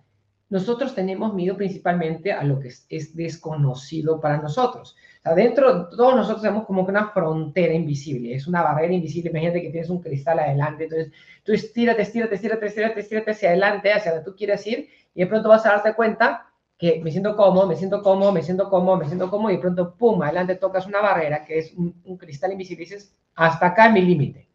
nosotros 0.49 0.93
tenemos 0.93 1.33
miedo 1.33 1.57
principalmente 1.57 2.31
a 2.31 2.43
lo 2.43 2.59
que 2.59 2.67
es, 2.67 2.85
es 2.89 3.15
desconocido 3.15 4.19
para 4.21 4.37
nosotros. 4.37 4.95
O 5.19 5.23
sea, 5.23 5.33
dentro, 5.33 5.89
todos 5.89 6.15
nosotros 6.15 6.41
tenemos 6.41 6.65
como 6.65 6.85
que 6.85 6.91
una 6.91 7.09
frontera 7.09 7.73
invisible, 7.73 8.35
es 8.35 8.47
una 8.47 8.61
barrera 8.61 8.93
invisible. 8.93 9.31
Imagínate 9.31 9.61
que 9.61 9.71
tienes 9.71 9.89
un 9.89 10.01
cristal 10.01 10.39
adelante, 10.39 10.83
entonces 10.83 11.11
tú 11.43 11.51
estírate, 11.51 12.03
estírate, 12.03 12.35
estírate, 12.35 12.65
estírate, 12.67 12.99
estírate 12.99 13.31
hacia 13.31 13.49
adelante, 13.49 13.91
hacia 13.91 14.11
donde 14.11 14.25
tú 14.25 14.35
quieres 14.35 14.65
ir, 14.67 14.87
y 15.15 15.21
de 15.21 15.27
pronto 15.27 15.49
vas 15.49 15.65
a 15.65 15.69
darte 15.69 15.93
cuenta 15.93 16.47
que 16.77 16.99
me 17.01 17.11
siento 17.11 17.35
cómodo, 17.35 17.67
me 17.67 17.75
siento 17.75 18.01
cómodo, 18.01 18.31
me 18.31 18.43
siento 18.43 18.69
cómodo, 18.69 18.97
me 18.97 19.05
siento 19.05 19.29
cómodo, 19.29 19.51
y 19.51 19.55
de 19.55 19.61
pronto, 19.61 19.96
pum, 19.96 20.22
adelante 20.22 20.55
tocas 20.55 20.85
una 20.85 21.01
barrera 21.01 21.46
que 21.46 21.59
es 21.59 21.74
un, 21.74 22.17
cristal 22.17 22.51
invisible 22.51 22.83
y 22.83 22.85
dices, 22.85 23.15
hasta 23.35 23.67
acá 23.67 23.89
mi 23.89 24.01
límite. 24.01 24.48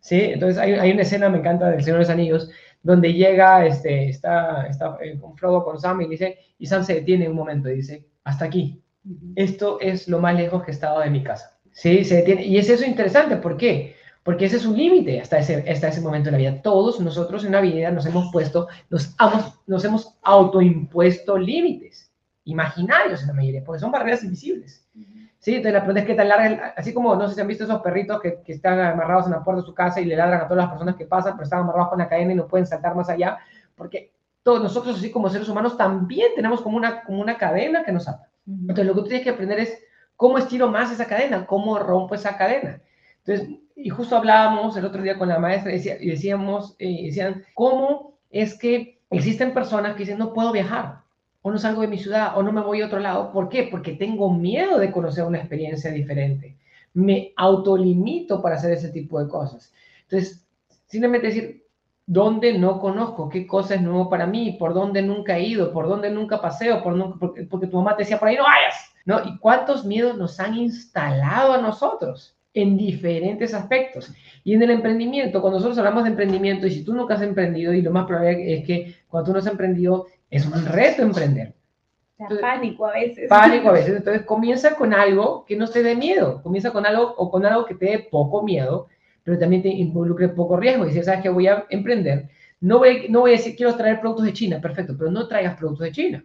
¿Sí? 0.00 0.18
Entonces 0.18 0.56
hay, 0.56 0.72
hay, 0.72 0.92
una 0.92 1.02
escena, 1.02 1.28
me 1.28 1.38
encanta, 1.38 1.70
del 1.70 1.82
Señor 1.82 1.98
de 1.98 2.04
los 2.04 2.10
Anillos, 2.10 2.50
donde 2.82 3.12
llega, 3.12 3.66
este, 3.66 4.08
está, 4.08 4.66
está 4.66 4.98
eh, 5.02 5.18
con 5.18 5.36
Frodo, 5.36 5.64
con 5.64 5.80
Sam, 5.80 6.00
y 6.02 6.08
dice, 6.08 6.38
y 6.58 6.66
Sam 6.66 6.84
se 6.84 6.94
detiene 6.94 7.28
un 7.28 7.36
momento 7.36 7.68
y 7.68 7.76
dice, 7.76 8.06
hasta 8.24 8.44
aquí. 8.46 8.82
Esto 9.34 9.78
es 9.80 10.08
lo 10.08 10.18
más 10.18 10.36
lejos 10.36 10.62
que 10.62 10.70
he 10.70 10.74
estado 10.74 11.00
de 11.00 11.10
mi 11.10 11.22
casa. 11.22 11.58
¿Sí? 11.72 12.04
Se 12.04 12.16
detiene. 12.16 12.44
Y 12.44 12.58
es 12.58 12.68
eso 12.68 12.84
interesante, 12.84 13.36
¿por 13.36 13.56
qué? 13.56 13.96
porque 14.22 14.44
ese 14.44 14.56
es 14.56 14.66
un 14.66 14.76
límite 14.76 15.20
hasta 15.20 15.38
ese, 15.38 15.68
hasta 15.68 15.88
ese 15.88 16.00
momento 16.00 16.26
de 16.26 16.32
la 16.32 16.38
vida. 16.38 16.62
Todos 16.62 17.00
nosotros 17.00 17.44
en 17.44 17.52
la 17.52 17.60
vida 17.60 17.90
nos 17.90 18.06
hemos 18.06 18.30
puesto, 18.30 18.68
nos, 18.90 19.14
hemos, 19.18 19.60
nos 19.66 19.84
hemos 19.84 20.14
autoimpuesto 20.22 21.38
límites 21.38 22.12
imaginarios 22.44 23.22
en 23.22 23.28
la 23.28 23.34
mayoría, 23.34 23.64
porque 23.64 23.80
son 23.80 23.90
barreras 23.90 24.24
invisibles. 24.24 24.86
¿Sí? 25.40 25.56
Entonces 25.56 25.72
la 25.72 25.80
pregunta 25.80 26.00
es 26.00 26.06
qué 26.06 26.14
tan 26.14 26.28
larga, 26.28 26.74
así 26.76 26.94
como 26.94 27.16
no 27.16 27.26
sé 27.26 27.34
si 27.34 27.40
han 27.40 27.48
visto 27.48 27.64
esos 27.64 27.80
perritos 27.80 28.20
que, 28.20 28.40
que, 28.44 28.52
están 28.52 28.78
amarrados 28.78 29.26
en 29.26 29.32
la 29.32 29.42
puerta 29.42 29.62
de 29.62 29.66
su 29.66 29.74
casa 29.74 30.00
y 30.00 30.04
le 30.04 30.14
ladran 30.14 30.42
a 30.42 30.48
todas 30.48 30.64
las 30.64 30.70
personas 30.70 30.96
que 30.96 31.06
pasan, 31.06 31.32
pero 31.32 31.44
están 31.44 31.60
amarrados 31.60 31.88
con 31.88 31.98
la 31.98 32.08
cadena 32.08 32.32
y 32.32 32.36
no 32.36 32.46
pueden 32.46 32.66
saltar 32.66 32.94
más 32.94 33.08
allá, 33.08 33.38
porque 33.74 34.12
todos 34.42 34.62
nosotros, 34.62 34.96
así 34.96 35.10
como 35.10 35.28
seres 35.28 35.48
humanos, 35.48 35.76
también 35.76 36.28
tenemos 36.34 36.60
como 36.60 36.76
una, 36.76 37.02
como 37.02 37.20
una 37.20 37.36
cadena 37.36 37.84
que 37.84 37.92
nos 37.92 38.08
ata. 38.08 38.28
Entonces 38.46 38.86
lo 38.86 38.94
que 38.94 39.00
tú 39.00 39.06
tienes 39.06 39.24
que 39.24 39.30
aprender 39.30 39.60
es 39.60 39.82
cómo 40.16 40.38
estiro 40.38 40.68
más 40.68 40.90
esa 40.92 41.06
cadena, 41.06 41.46
cómo 41.46 41.78
rompo 41.78 42.14
esa 42.14 42.36
cadena. 42.36 42.80
Entonces, 43.24 43.58
y 43.76 43.88
justo 43.88 44.16
hablábamos 44.16 44.76
el 44.76 44.84
otro 44.84 45.02
día 45.02 45.18
con 45.18 45.28
la 45.28 45.38
maestra 45.38 45.72
y, 45.72 46.08
decíamos, 46.08 46.76
eh, 46.78 47.06
decían, 47.06 47.44
¿cómo 47.54 48.18
es 48.30 48.58
que 48.58 49.00
existen 49.10 49.54
personas 49.54 49.94
que 49.94 50.00
dicen, 50.00 50.18
no 50.18 50.32
puedo 50.32 50.52
viajar? 50.52 50.99
O 51.42 51.50
no 51.50 51.58
salgo 51.58 51.82
de 51.82 51.88
mi 51.88 51.98
ciudad, 51.98 52.36
o 52.36 52.42
no 52.42 52.52
me 52.52 52.60
voy 52.60 52.82
a 52.82 52.86
otro 52.86 53.00
lado. 53.00 53.32
¿Por 53.32 53.48
qué? 53.48 53.68
Porque 53.70 53.92
tengo 53.92 54.32
miedo 54.32 54.78
de 54.78 54.92
conocer 54.92 55.24
una 55.24 55.38
experiencia 55.38 55.90
diferente. 55.90 56.56
Me 56.92 57.32
autolimito 57.36 58.42
para 58.42 58.56
hacer 58.56 58.72
ese 58.72 58.90
tipo 58.90 59.22
de 59.22 59.28
cosas. 59.28 59.72
Entonces, 60.02 60.44
simplemente 60.86 61.28
decir, 61.28 61.64
¿dónde 62.06 62.58
no 62.58 62.78
conozco? 62.78 63.28
¿Qué 63.28 63.46
cosa 63.46 63.76
es 63.76 63.82
nuevo 63.82 64.10
para 64.10 64.26
mí? 64.26 64.56
¿Por 64.58 64.74
dónde 64.74 65.00
nunca 65.00 65.38
he 65.38 65.46
ido? 65.46 65.72
¿Por 65.72 65.88
dónde 65.88 66.10
nunca 66.10 66.40
paseo? 66.40 66.82
¿Por 66.82 66.94
nunca, 66.94 67.18
porque, 67.18 67.44
porque, 67.44 67.68
tu 67.68 67.76
mamá 67.76 67.96
te 67.96 68.02
decía, 68.02 68.18
por 68.18 68.28
ahí 68.28 68.36
no 68.36 68.44
vayas. 68.44 68.92
¿No? 69.06 69.20
¿Y 69.24 69.38
cuántos 69.38 69.84
miedos 69.84 70.18
nos 70.18 70.38
han 70.40 70.56
instalado 70.56 71.54
a 71.54 71.58
nosotros? 71.58 72.36
en 72.54 72.76
diferentes 72.76 73.54
aspectos. 73.54 74.12
Y 74.44 74.54
en 74.54 74.62
el 74.62 74.70
emprendimiento, 74.70 75.40
cuando 75.40 75.58
nosotros 75.58 75.78
hablamos 75.78 76.04
de 76.04 76.10
emprendimiento, 76.10 76.66
y 76.66 76.72
si 76.72 76.84
tú 76.84 76.94
nunca 76.94 77.14
has 77.14 77.22
emprendido, 77.22 77.72
y 77.72 77.82
lo 77.82 77.90
más 77.90 78.06
probable 78.06 78.54
es 78.54 78.66
que 78.66 78.96
cuando 79.08 79.28
tú 79.28 79.32
no 79.32 79.38
has 79.38 79.46
emprendido, 79.46 80.06
es 80.30 80.46
un 80.46 80.64
reto 80.64 81.02
emprender. 81.02 81.54
Entonces, 82.18 82.42
pánico 82.42 82.86
a 82.86 82.92
veces. 82.92 83.28
Pánico 83.28 83.68
a 83.70 83.72
veces. 83.72 83.96
Entonces 83.96 84.24
comienza 84.24 84.74
con 84.76 84.92
algo 84.92 85.44
que 85.46 85.56
no 85.56 85.68
te 85.68 85.82
dé 85.82 85.96
miedo. 85.96 86.42
Comienza 86.42 86.70
con 86.70 86.86
algo 86.86 87.14
o 87.16 87.30
con 87.30 87.46
algo 87.46 87.64
que 87.64 87.74
te 87.74 87.86
dé 87.86 87.98
poco 88.10 88.42
miedo, 88.42 88.88
pero 89.24 89.38
también 89.38 89.62
te 89.62 89.68
involucre 89.68 90.28
poco 90.28 90.56
riesgo. 90.56 90.86
Y 90.86 90.92
si 90.92 91.02
sabes 91.02 91.22
que 91.22 91.30
voy 91.30 91.46
a 91.46 91.66
emprender, 91.70 92.28
no 92.60 92.78
voy, 92.78 93.08
no 93.08 93.20
voy 93.20 93.32
a 93.32 93.36
decir 93.36 93.56
quiero 93.56 93.74
traer 93.74 94.00
productos 94.00 94.26
de 94.26 94.34
China, 94.34 94.60
perfecto, 94.60 94.94
pero 94.96 95.10
no 95.10 95.26
traigas 95.26 95.56
productos 95.56 95.84
de 95.86 95.92
China. 95.92 96.24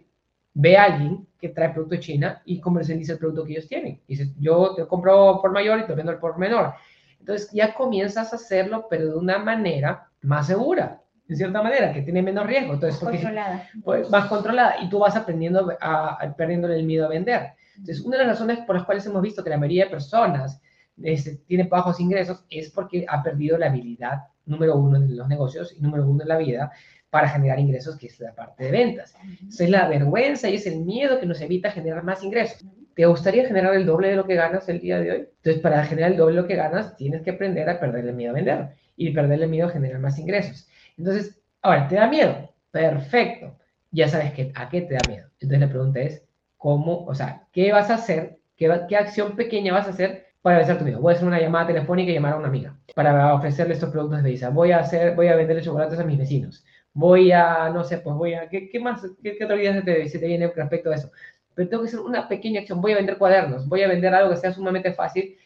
Ve 0.52 0.76
a 0.76 0.84
alguien 0.84 1.26
que 1.40 1.48
trae 1.48 1.70
productos 1.70 1.98
de 1.98 2.04
China 2.04 2.42
y 2.44 2.60
comercializa 2.60 3.14
el 3.14 3.18
producto 3.18 3.44
que 3.44 3.52
ellos 3.52 3.68
tienen. 3.68 4.00
Y 4.06 4.16
dices, 4.16 4.34
yo 4.38 4.74
te 4.74 4.86
compro 4.86 5.40
por 5.40 5.50
mayor 5.50 5.80
y 5.80 5.86
te 5.86 5.94
vendo 5.94 6.12
el 6.12 6.18
por 6.18 6.38
menor. 6.38 6.74
Entonces 7.18 7.50
ya 7.52 7.74
comienzas 7.74 8.32
a 8.32 8.36
hacerlo, 8.36 8.86
pero 8.88 9.06
de 9.06 9.16
una 9.16 9.38
manera 9.38 10.08
más 10.22 10.46
segura, 10.46 11.02
en 11.28 11.36
cierta 11.36 11.62
manera, 11.62 11.92
que 11.92 12.02
tiene 12.02 12.22
menos 12.22 12.46
riesgo. 12.46 12.74
Entonces, 12.74 13.00
controlada. 13.00 13.68
Pues, 13.84 14.08
más 14.10 14.26
controlada 14.26 14.76
y 14.82 14.88
tú 14.88 14.98
vas 14.98 15.16
aprendiendo 15.16 15.72
a, 15.80 16.18
a, 16.20 16.36
perdiendo 16.36 16.68
el 16.68 16.84
miedo 16.84 17.06
a 17.06 17.08
vender. 17.08 17.52
Entonces, 17.76 18.04
una 18.04 18.16
de 18.18 18.24
las 18.24 18.38
razones 18.38 18.60
por 18.66 18.76
las 18.76 18.84
cuales 18.84 19.04
hemos 19.06 19.22
visto 19.22 19.42
que 19.44 19.50
la 19.50 19.58
mayoría 19.58 19.84
de 19.84 19.90
personas 19.90 20.60
este, 21.02 21.36
tienen 21.46 21.68
bajos 21.68 22.00
ingresos 22.00 22.44
es 22.48 22.70
porque 22.70 23.04
ha 23.08 23.22
perdido 23.22 23.58
la 23.58 23.66
habilidad 23.66 24.24
número 24.46 24.76
uno 24.76 24.96
en 24.96 25.16
los 25.16 25.28
negocios 25.28 25.74
y 25.76 25.82
número 25.82 26.06
uno 26.06 26.22
en 26.22 26.28
la 26.28 26.38
vida 26.38 26.72
para 27.10 27.28
generar 27.28 27.58
ingresos, 27.58 27.96
que 27.96 28.06
es 28.06 28.18
la 28.20 28.34
parte 28.34 28.64
de 28.64 28.70
ventas. 28.70 29.14
es 29.48 29.70
la 29.70 29.88
vergüenza 29.88 30.48
y 30.48 30.56
es 30.56 30.66
el 30.66 30.80
miedo 30.80 31.20
que 31.20 31.26
nos 31.26 31.40
evita 31.40 31.70
generar 31.70 32.02
más 32.02 32.22
ingresos. 32.22 32.64
¿Te 32.94 33.04
gustaría 33.04 33.46
generar 33.46 33.74
el 33.74 33.84
doble 33.84 34.08
de 34.08 34.16
lo 34.16 34.26
que 34.26 34.34
ganas 34.34 34.68
el 34.68 34.80
día 34.80 34.98
de 35.00 35.10
hoy? 35.10 35.28
Entonces, 35.36 35.60
para 35.62 35.84
generar 35.84 36.12
el 36.12 36.16
doble 36.16 36.36
de 36.36 36.42
lo 36.42 36.48
que 36.48 36.56
ganas, 36.56 36.96
tienes 36.96 37.22
que 37.22 37.30
aprender 37.30 37.68
a 37.68 37.78
perder 37.78 38.06
el 38.06 38.14
miedo 38.14 38.30
a 38.30 38.34
vender 38.34 38.68
y 38.96 39.10
perder 39.10 39.42
el 39.42 39.50
miedo 39.50 39.68
a 39.68 39.70
generar 39.70 40.00
más 40.00 40.18
ingresos. 40.18 40.68
Entonces, 40.96 41.40
ahora, 41.62 41.88
¿te 41.88 41.96
da 41.96 42.08
miedo? 42.08 42.54
Perfecto. 42.70 43.56
Ya 43.90 44.08
sabes 44.08 44.32
que, 44.32 44.52
a 44.54 44.68
qué 44.68 44.82
te 44.82 44.94
da 44.94 45.04
miedo. 45.04 45.28
Entonces, 45.40 45.60
la 45.60 45.68
pregunta 45.68 46.00
es, 46.00 46.24
¿cómo, 46.56 47.04
o 47.04 47.14
sea, 47.14 47.46
qué 47.52 47.72
vas 47.72 47.90
a 47.90 47.94
hacer? 47.94 48.38
¿Qué, 48.56 48.70
qué 48.88 48.96
acción 48.96 49.36
pequeña 49.36 49.72
vas 49.72 49.86
a 49.86 49.90
hacer 49.90 50.26
para 50.46 50.58
vencer 50.58 50.78
tu 50.78 50.84
miedo. 50.84 51.00
Voy 51.00 51.12
a 51.12 51.16
hacer 51.16 51.26
una 51.26 51.40
llamada 51.40 51.66
telefónica 51.66 52.12
y 52.12 52.14
llamar 52.14 52.34
a 52.34 52.36
una 52.36 52.46
amiga 52.46 52.78
para 52.94 53.34
ofrecerle 53.34 53.74
estos 53.74 53.90
productos 53.90 54.22
de 54.22 54.30
Visa. 54.30 54.48
Voy 54.50 54.70
a 54.70 54.78
hacer, 54.78 55.16
voy 55.16 55.26
a 55.26 55.34
venderle 55.34 55.60
chocolates 55.60 55.98
a 55.98 56.04
mis 56.04 56.16
vecinos. 56.16 56.64
Voy 56.92 57.32
a, 57.32 57.68
no 57.70 57.82
sé, 57.82 57.98
pues 57.98 58.14
voy 58.14 58.34
a, 58.34 58.48
¿qué, 58.48 58.68
qué 58.70 58.78
más, 58.78 59.02
qué, 59.20 59.36
qué 59.36 59.44
otra 59.44 59.56
idea 59.56 59.74
se 59.74 59.82
te, 59.82 60.08
se 60.08 60.20
te 60.20 60.26
viene 60.28 60.46
respecto 60.54 60.92
a 60.92 60.94
eso? 60.94 61.10
Pero 61.52 61.68
tengo 61.68 61.82
que 61.82 61.88
hacer 61.88 61.98
una 61.98 62.28
pequeña 62.28 62.60
acción. 62.60 62.80
Voy 62.80 62.92
a 62.92 62.94
vender 62.94 63.18
cuadernos, 63.18 63.66
voy 63.68 63.82
a 63.82 63.88
vender 63.88 64.14
algo 64.14 64.30
que 64.30 64.36
sea 64.36 64.52
sumamente 64.52 64.92
fácil, 64.94 65.36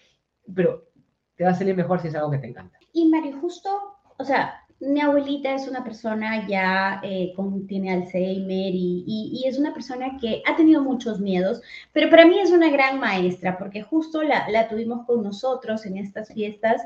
pero 0.55 0.85
te 1.35 1.45
va 1.45 1.51
a 1.53 1.55
salir 1.55 1.75
mejor 1.75 1.99
si 2.03 2.09
es 2.09 2.15
algo 2.15 2.31
que 2.31 2.37
te 2.37 2.49
encanta. 2.49 2.79
Y 2.93 3.09
Mario, 3.09 3.39
justo, 3.41 3.71
o 4.19 4.25
sea, 4.27 4.60
mi 4.81 5.01
abuelita 5.01 5.55
es 5.55 5.69
una 5.69 5.85
persona 5.85 6.47
ya 6.49 7.01
eh, 7.03 7.33
con, 7.37 7.66
tiene 7.66 7.93
Alzheimer 7.93 8.75
y, 8.75 9.05
y, 9.07 9.47
es 9.47 9.59
una 9.59 9.75
persona 9.75 10.16
que 10.19 10.43
ha 10.47 10.57
tenido 10.57 10.83
muchos 10.83 11.21
miedos, 11.21 11.61
pero 11.93 12.09
para 12.09 12.25
mí 12.25 12.38
es 12.38 12.51
una 12.51 12.71
gran 12.71 12.99
maestra 12.99 13.59
porque 13.59 13.83
justo 13.83 14.23
la, 14.23 14.49
la 14.49 14.69
tuvimos 14.69 15.05
con 15.07 15.23
nosotros 15.23 15.85
en 15.85 15.99
estas 15.99 16.33
fiestas 16.33 16.81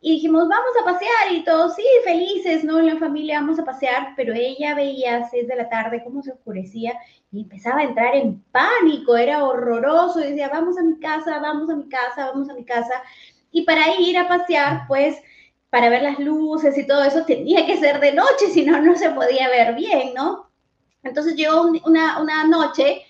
y 0.00 0.12
dijimos, 0.12 0.48
vamos 0.48 0.70
a 0.80 0.84
pasear 0.84 1.32
y 1.32 1.44
todos, 1.44 1.74
sí, 1.74 1.84
felices, 2.04 2.64
¿no? 2.64 2.78
En 2.78 2.86
la 2.86 2.96
familia 2.96 3.40
vamos 3.40 3.58
a 3.58 3.64
pasear, 3.64 4.14
pero 4.16 4.32
ella 4.32 4.74
veía 4.74 5.16
a 5.16 5.28
seis 5.28 5.46
de 5.46 5.56
la 5.56 5.68
tarde 5.68 6.02
cómo 6.04 6.22
se 6.22 6.32
oscurecía 6.32 6.94
y 7.32 7.42
empezaba 7.42 7.80
a 7.80 7.84
entrar 7.84 8.14
en 8.14 8.42
pánico, 8.50 9.16
era 9.16 9.44
horroroso, 9.44 10.20
y 10.20 10.28
decía, 10.30 10.48
vamos 10.48 10.78
a 10.78 10.82
mi 10.82 10.98
casa, 10.98 11.38
vamos 11.40 11.68
a 11.68 11.76
mi 11.76 11.88
casa, 11.88 12.30
vamos 12.30 12.48
a 12.48 12.54
mi 12.54 12.64
casa. 12.64 12.94
Y 13.52 13.62
para 13.62 13.82
ir 13.98 14.16
a 14.16 14.28
pasear, 14.28 14.84
pues 14.88 15.20
para 15.70 15.88
ver 15.88 16.02
las 16.02 16.18
luces 16.18 16.76
y 16.76 16.86
todo 16.86 17.02
eso 17.04 17.24
tenía 17.24 17.64
que 17.64 17.78
ser 17.78 18.00
de 18.00 18.12
noche, 18.12 18.50
si 18.52 18.64
no, 18.64 18.80
no 18.80 18.96
se 18.96 19.10
podía 19.10 19.48
ver 19.48 19.74
bien, 19.74 20.12
¿no? 20.14 20.50
Entonces 21.02 21.36
llegó 21.36 21.62
una, 21.84 22.20
una 22.20 22.44
noche 22.44 23.02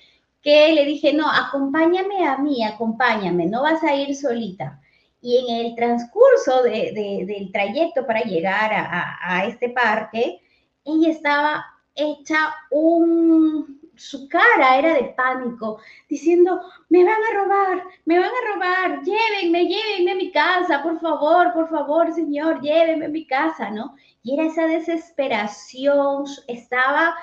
que 0.43 0.73
le 0.73 0.85
dije, 0.85 1.13
no, 1.13 1.27
acompáñame 1.29 2.27
a 2.27 2.39
mí, 2.39 2.63
acompáñame, 2.65 3.47
no 3.47 3.63
vas 3.63 3.83
a 3.83 3.95
ir 3.95 4.15
solita. 4.15 4.81
Y 5.23 5.37
en 5.39 5.67
el 5.67 5.75
transcurso 5.75 6.63
de, 6.63 6.93
de, 6.93 7.25
del 7.27 7.53
trayecto 7.53 8.07
para 8.07 8.23
llegar 8.23 8.73
a, 8.73 8.85
a, 8.85 9.39
a 9.39 9.47
este 9.47 9.71
parque, 9.71 10.41
ella 10.85 11.11
estaba 11.11 11.65
hecha 11.95 12.55
un, 12.71 13.80
su 14.01 14.29
cara 14.29 14.79
era 14.79 14.95
de 14.95 15.15
pánico, 15.15 15.79
diciendo, 16.09 16.61
me 16.89 17.05
van 17.05 17.13
a 17.13 17.43
robar, 17.43 17.85
me 18.07 18.19
van 18.19 18.31
a 18.31 18.55
robar, 18.55 19.03
llévenme, 19.03 19.67
llévenme 19.67 20.13
a 20.13 20.15
mi 20.15 20.33
casa, 20.33 20.83
por 20.83 20.99
favor, 21.01 21.53
por 21.53 21.69
favor, 21.69 22.11
señor, 22.15 22.63
llévenme 22.63 23.07
a 23.07 23.11
mi 23.11 23.27
casa, 23.27 23.71
¿no? 23.71 23.95
Y 24.23 24.35
era 24.35 24.45
esa 24.45 24.67
desesperación, 24.67 26.25
estaba 26.49 27.15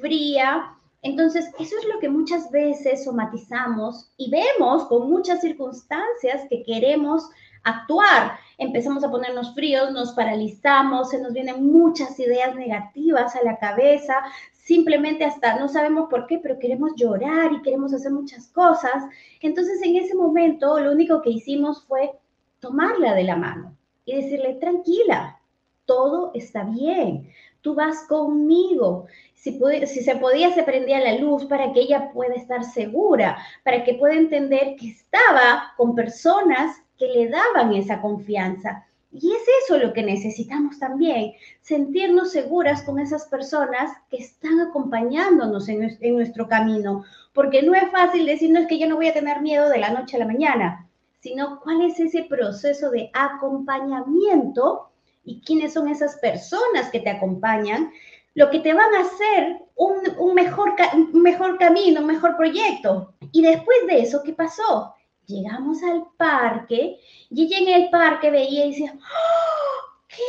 fría. 0.00 0.72
Entonces, 1.02 1.50
eso 1.58 1.76
es 1.78 1.84
lo 1.92 1.98
que 1.98 2.08
muchas 2.08 2.50
veces 2.52 3.04
somatizamos 3.04 4.12
y 4.16 4.30
vemos 4.30 4.84
con 4.86 5.10
muchas 5.10 5.40
circunstancias 5.40 6.42
que 6.48 6.62
queremos 6.62 7.28
actuar. 7.64 8.38
Empezamos 8.58 9.02
a 9.02 9.10
ponernos 9.10 9.54
fríos, 9.54 9.90
nos 9.92 10.12
paralizamos, 10.12 11.10
se 11.10 11.20
nos 11.20 11.32
vienen 11.32 11.66
muchas 11.72 12.18
ideas 12.20 12.54
negativas 12.54 13.34
a 13.34 13.42
la 13.42 13.58
cabeza, 13.58 14.22
simplemente 14.70 15.24
hasta 15.24 15.58
no 15.58 15.66
sabemos 15.68 16.08
por 16.08 16.28
qué, 16.28 16.38
pero 16.38 16.60
queremos 16.60 16.92
llorar 16.94 17.52
y 17.52 17.60
queremos 17.60 17.92
hacer 17.92 18.12
muchas 18.12 18.46
cosas. 18.52 19.02
Entonces 19.40 19.82
en 19.82 19.96
ese 19.96 20.14
momento 20.14 20.78
lo 20.78 20.92
único 20.92 21.20
que 21.22 21.30
hicimos 21.30 21.84
fue 21.88 22.12
tomarla 22.60 23.16
de 23.16 23.24
la 23.24 23.34
mano 23.34 23.76
y 24.04 24.14
decirle, 24.14 24.54
tranquila, 24.60 25.40
todo 25.86 26.30
está 26.34 26.62
bien, 26.62 27.28
tú 27.62 27.74
vas 27.74 28.06
conmigo. 28.06 29.06
Si, 29.34 29.50
puede, 29.58 29.88
si 29.88 30.04
se 30.04 30.14
podía, 30.14 30.54
se 30.54 30.62
prendía 30.62 31.00
la 31.00 31.16
luz 31.16 31.46
para 31.46 31.72
que 31.72 31.80
ella 31.80 32.12
pueda 32.12 32.34
estar 32.34 32.62
segura, 32.62 33.38
para 33.64 33.82
que 33.82 33.94
pueda 33.94 34.14
entender 34.14 34.76
que 34.78 34.90
estaba 34.90 35.72
con 35.76 35.96
personas 35.96 36.76
que 36.96 37.08
le 37.08 37.28
daban 37.28 37.74
esa 37.74 38.00
confianza. 38.00 38.86
Y 39.12 39.32
es 39.32 39.42
eso 39.64 39.76
lo 39.76 39.92
que 39.92 40.04
necesitamos 40.04 40.78
también, 40.78 41.32
sentirnos 41.62 42.30
seguras 42.30 42.82
con 42.82 43.00
esas 43.00 43.26
personas 43.26 43.90
que 44.08 44.18
están 44.18 44.60
acompañándonos 44.60 45.68
en, 45.68 45.98
nuestro 46.14 46.46
camino, 46.46 47.04
porque 47.32 47.62
no 47.62 47.74
es 47.74 47.90
fácil 47.90 48.24
decir, 48.24 48.50
no 48.50 48.60
es 48.60 48.68
que 48.68 48.78
yo 48.78 48.88
no 48.88 48.96
voy 48.96 49.08
a 49.08 49.12
tener 49.12 49.40
miedo 49.40 49.68
de 49.68 49.78
la 49.78 49.90
noche 49.90 50.16
a 50.16 50.20
la 50.20 50.26
mañana, 50.26 50.88
sino 51.18 51.60
cuál 51.60 51.82
es 51.82 51.98
ese 51.98 52.22
proceso 52.22 52.90
de 52.90 53.10
acompañamiento 53.12 54.90
y 55.24 55.40
quiénes 55.40 55.72
son 55.72 55.88
esas 55.88 56.16
personas 56.18 56.88
que 56.90 57.00
te 57.00 57.10
acompañan, 57.10 57.90
lo 58.34 58.48
que 58.48 58.60
te 58.60 58.72
van 58.72 58.94
a 58.94 59.00
hacer 59.00 59.58
un, 59.74 59.96
un 60.18 60.34
mejor, 60.34 60.74
un 60.94 61.20
mejor 61.20 61.58
camino, 61.58 62.00
un 62.00 62.06
mejor 62.06 62.36
proyecto. 62.36 63.12
Y 63.32 63.42
después 63.42 63.78
de 63.88 64.02
eso, 64.02 64.22
¿qué 64.22 64.32
pasó? 64.32 64.94
Llegamos 65.30 65.80
al 65.84 66.06
parque 66.16 66.98
y 67.30 67.44
ella 67.44 67.58
en 67.58 67.82
el 67.82 67.90
parque 67.90 68.32
veía 68.32 68.66
y 68.66 68.70
decía, 68.70 68.92
¡Oh, 68.94 70.04
¡qué 70.08 70.24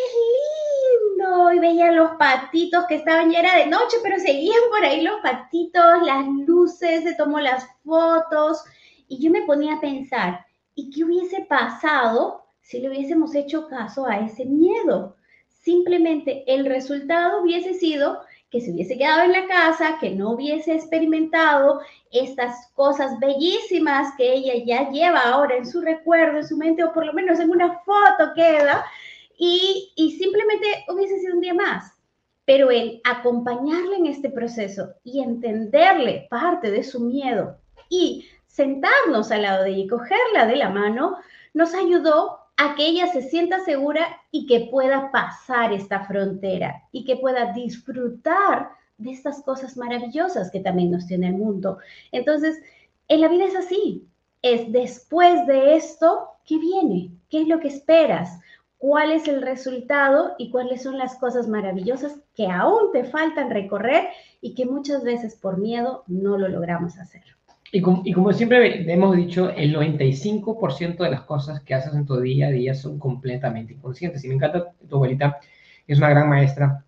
lindo! 1.17 1.53
Y 1.53 1.59
veía 1.59 1.91
los 1.91 2.11
patitos 2.11 2.85
que 2.85 2.95
estaban 2.95 3.31
ya 3.31 3.39
era 3.39 3.55
de 3.55 3.65
noche, 3.65 3.97
pero 4.03 4.19
seguían 4.19 4.61
por 4.69 4.85
ahí 4.85 5.01
los 5.01 5.19
patitos, 5.21 6.03
las 6.05 6.27
luces, 6.45 7.03
se 7.03 7.15
tomó 7.15 7.39
las 7.39 7.65
fotos. 7.83 8.63
Y 9.07 9.19
yo 9.19 9.31
me 9.31 9.41
ponía 9.41 9.75
a 9.75 9.81
pensar, 9.81 10.45
¿y 10.75 10.91
qué 10.91 11.03
hubiese 11.03 11.41
pasado 11.49 12.43
si 12.61 12.79
le 12.79 12.89
hubiésemos 12.89 13.33
hecho 13.33 13.67
caso 13.67 14.05
a 14.05 14.19
ese 14.19 14.45
miedo? 14.45 15.15
Simplemente 15.49 16.43
el 16.45 16.67
resultado 16.67 17.41
hubiese 17.41 17.73
sido 17.73 18.21
que 18.51 18.59
se 18.59 18.71
hubiese 18.71 18.97
quedado 18.97 19.23
en 19.23 19.31
la 19.31 19.47
casa, 19.47 19.97
que 19.99 20.11
no 20.11 20.31
hubiese 20.31 20.75
experimentado 20.75 21.79
estas 22.11 22.67
cosas 22.75 23.17
bellísimas 23.19 24.13
que 24.17 24.33
ella 24.33 24.63
ya 24.65 24.89
lleva 24.89 25.21
ahora 25.21 25.55
en 25.55 25.65
su 25.65 25.81
recuerdo, 25.81 26.37
en 26.37 26.47
su 26.47 26.57
mente, 26.57 26.83
o 26.83 26.91
por 26.91 27.05
lo 27.05 27.13
menos 27.13 27.39
en 27.39 27.49
una 27.49 27.79
foto 27.79 28.33
queda, 28.35 28.85
y, 29.37 29.93
y 29.95 30.11
simplemente 30.11 30.85
hubiese 30.89 31.19
sido 31.19 31.35
un 31.35 31.41
día 31.41 31.53
más. 31.53 31.93
Pero 32.43 32.69
el 32.69 32.99
acompañarle 33.05 33.95
en 33.95 34.07
este 34.07 34.29
proceso 34.29 34.93
y 35.03 35.21
entenderle 35.21 36.27
parte 36.29 36.69
de 36.69 36.83
su 36.83 36.99
miedo 36.99 37.57
y 37.87 38.27
sentarnos 38.47 39.31
al 39.31 39.43
lado 39.43 39.63
de 39.63 39.69
ella 39.69 39.83
y 39.83 39.87
cogerla 39.87 40.45
de 40.45 40.57
la 40.57 40.69
mano, 40.69 41.17
nos 41.53 41.73
ayudó 41.73 42.40
a 42.63 42.76
que 42.76 42.86
ella 42.86 43.08
se 43.08 43.24
sienta 43.24 43.65
segura 43.65 44.21
y 44.30 44.45
que 44.45 44.67
pueda 44.69 45.10
pasar 45.12 45.74
esta 45.74 46.06
frontera 46.06 46.84
y 46.91 47.06
que 47.06 47.15
pueda 47.15 47.54
disfrutar 47.54 48.69
de 49.00 49.12
estas 49.12 49.41
cosas 49.41 49.78
maravillosas 49.78 50.52
que 50.52 50.60
también 50.60 50.91
nos 50.91 51.08
tiene 51.08 51.30
el 51.30 51.34
mundo. 51.34 51.80
Entonces, 52.12 52.62
en 53.08 53.21
la 53.21 53.30
vida 53.30 53.45
es 53.45 53.56
así. 53.56 54.08
Es 54.43 54.71
después 54.71 55.47
de 55.47 55.76
esto, 55.76 56.28
¿qué 56.45 56.60
viene? 56.60 57.10
¿Qué 57.32 57.41
es 57.41 57.47
lo 57.47 57.60
que 57.60 57.69
esperas? 57.69 58.39
¿Cuál 58.78 59.12
es 59.12 59.28
el 59.28 59.41
resultado 59.41 60.36
y 60.38 60.52
cuáles 60.52 60.84
son 60.84 61.00
las 61.00 61.15
cosas 61.15 61.47
maravillosas 61.47 62.19
que 62.36 62.45
aún 62.45 62.91
te 62.91 63.06
faltan 63.06 63.50
recorrer 63.50 64.10
y 64.39 64.54
que 64.54 64.67
muchas 64.67 65.04
veces 65.04 65.34
por 65.36 65.58
miedo 65.58 66.04
no 66.06 66.38
lo 66.38 66.47
logramos 66.47 67.00
hacer? 67.00 67.24
Y 67.73 67.81
como, 67.81 68.01
y 68.03 68.12
como, 68.12 68.34
siempre 68.34 68.91
hemos 68.91 69.15
dicho, 69.15 69.49
el 69.49 69.73
95% 69.73 70.97
de 70.97 71.10
las 71.10 71.21
cosas 71.21 71.62
que 71.62 71.73
haces 71.73 71.93
en 71.93 72.05
tu 72.05 72.19
día 72.19 72.47
a 72.47 72.51
día 72.51 72.75
son 72.75 72.99
completamente 72.99 73.73
inconscientes. 73.73 74.23
Y 74.25 74.27
me 74.27 74.36
encanta 74.36 74.73
tu 74.89 74.95
abuelita, 74.97 75.39
es 75.88 75.97
una 75.97 76.10
gran 76.10 76.29
maestra. 76.29 76.84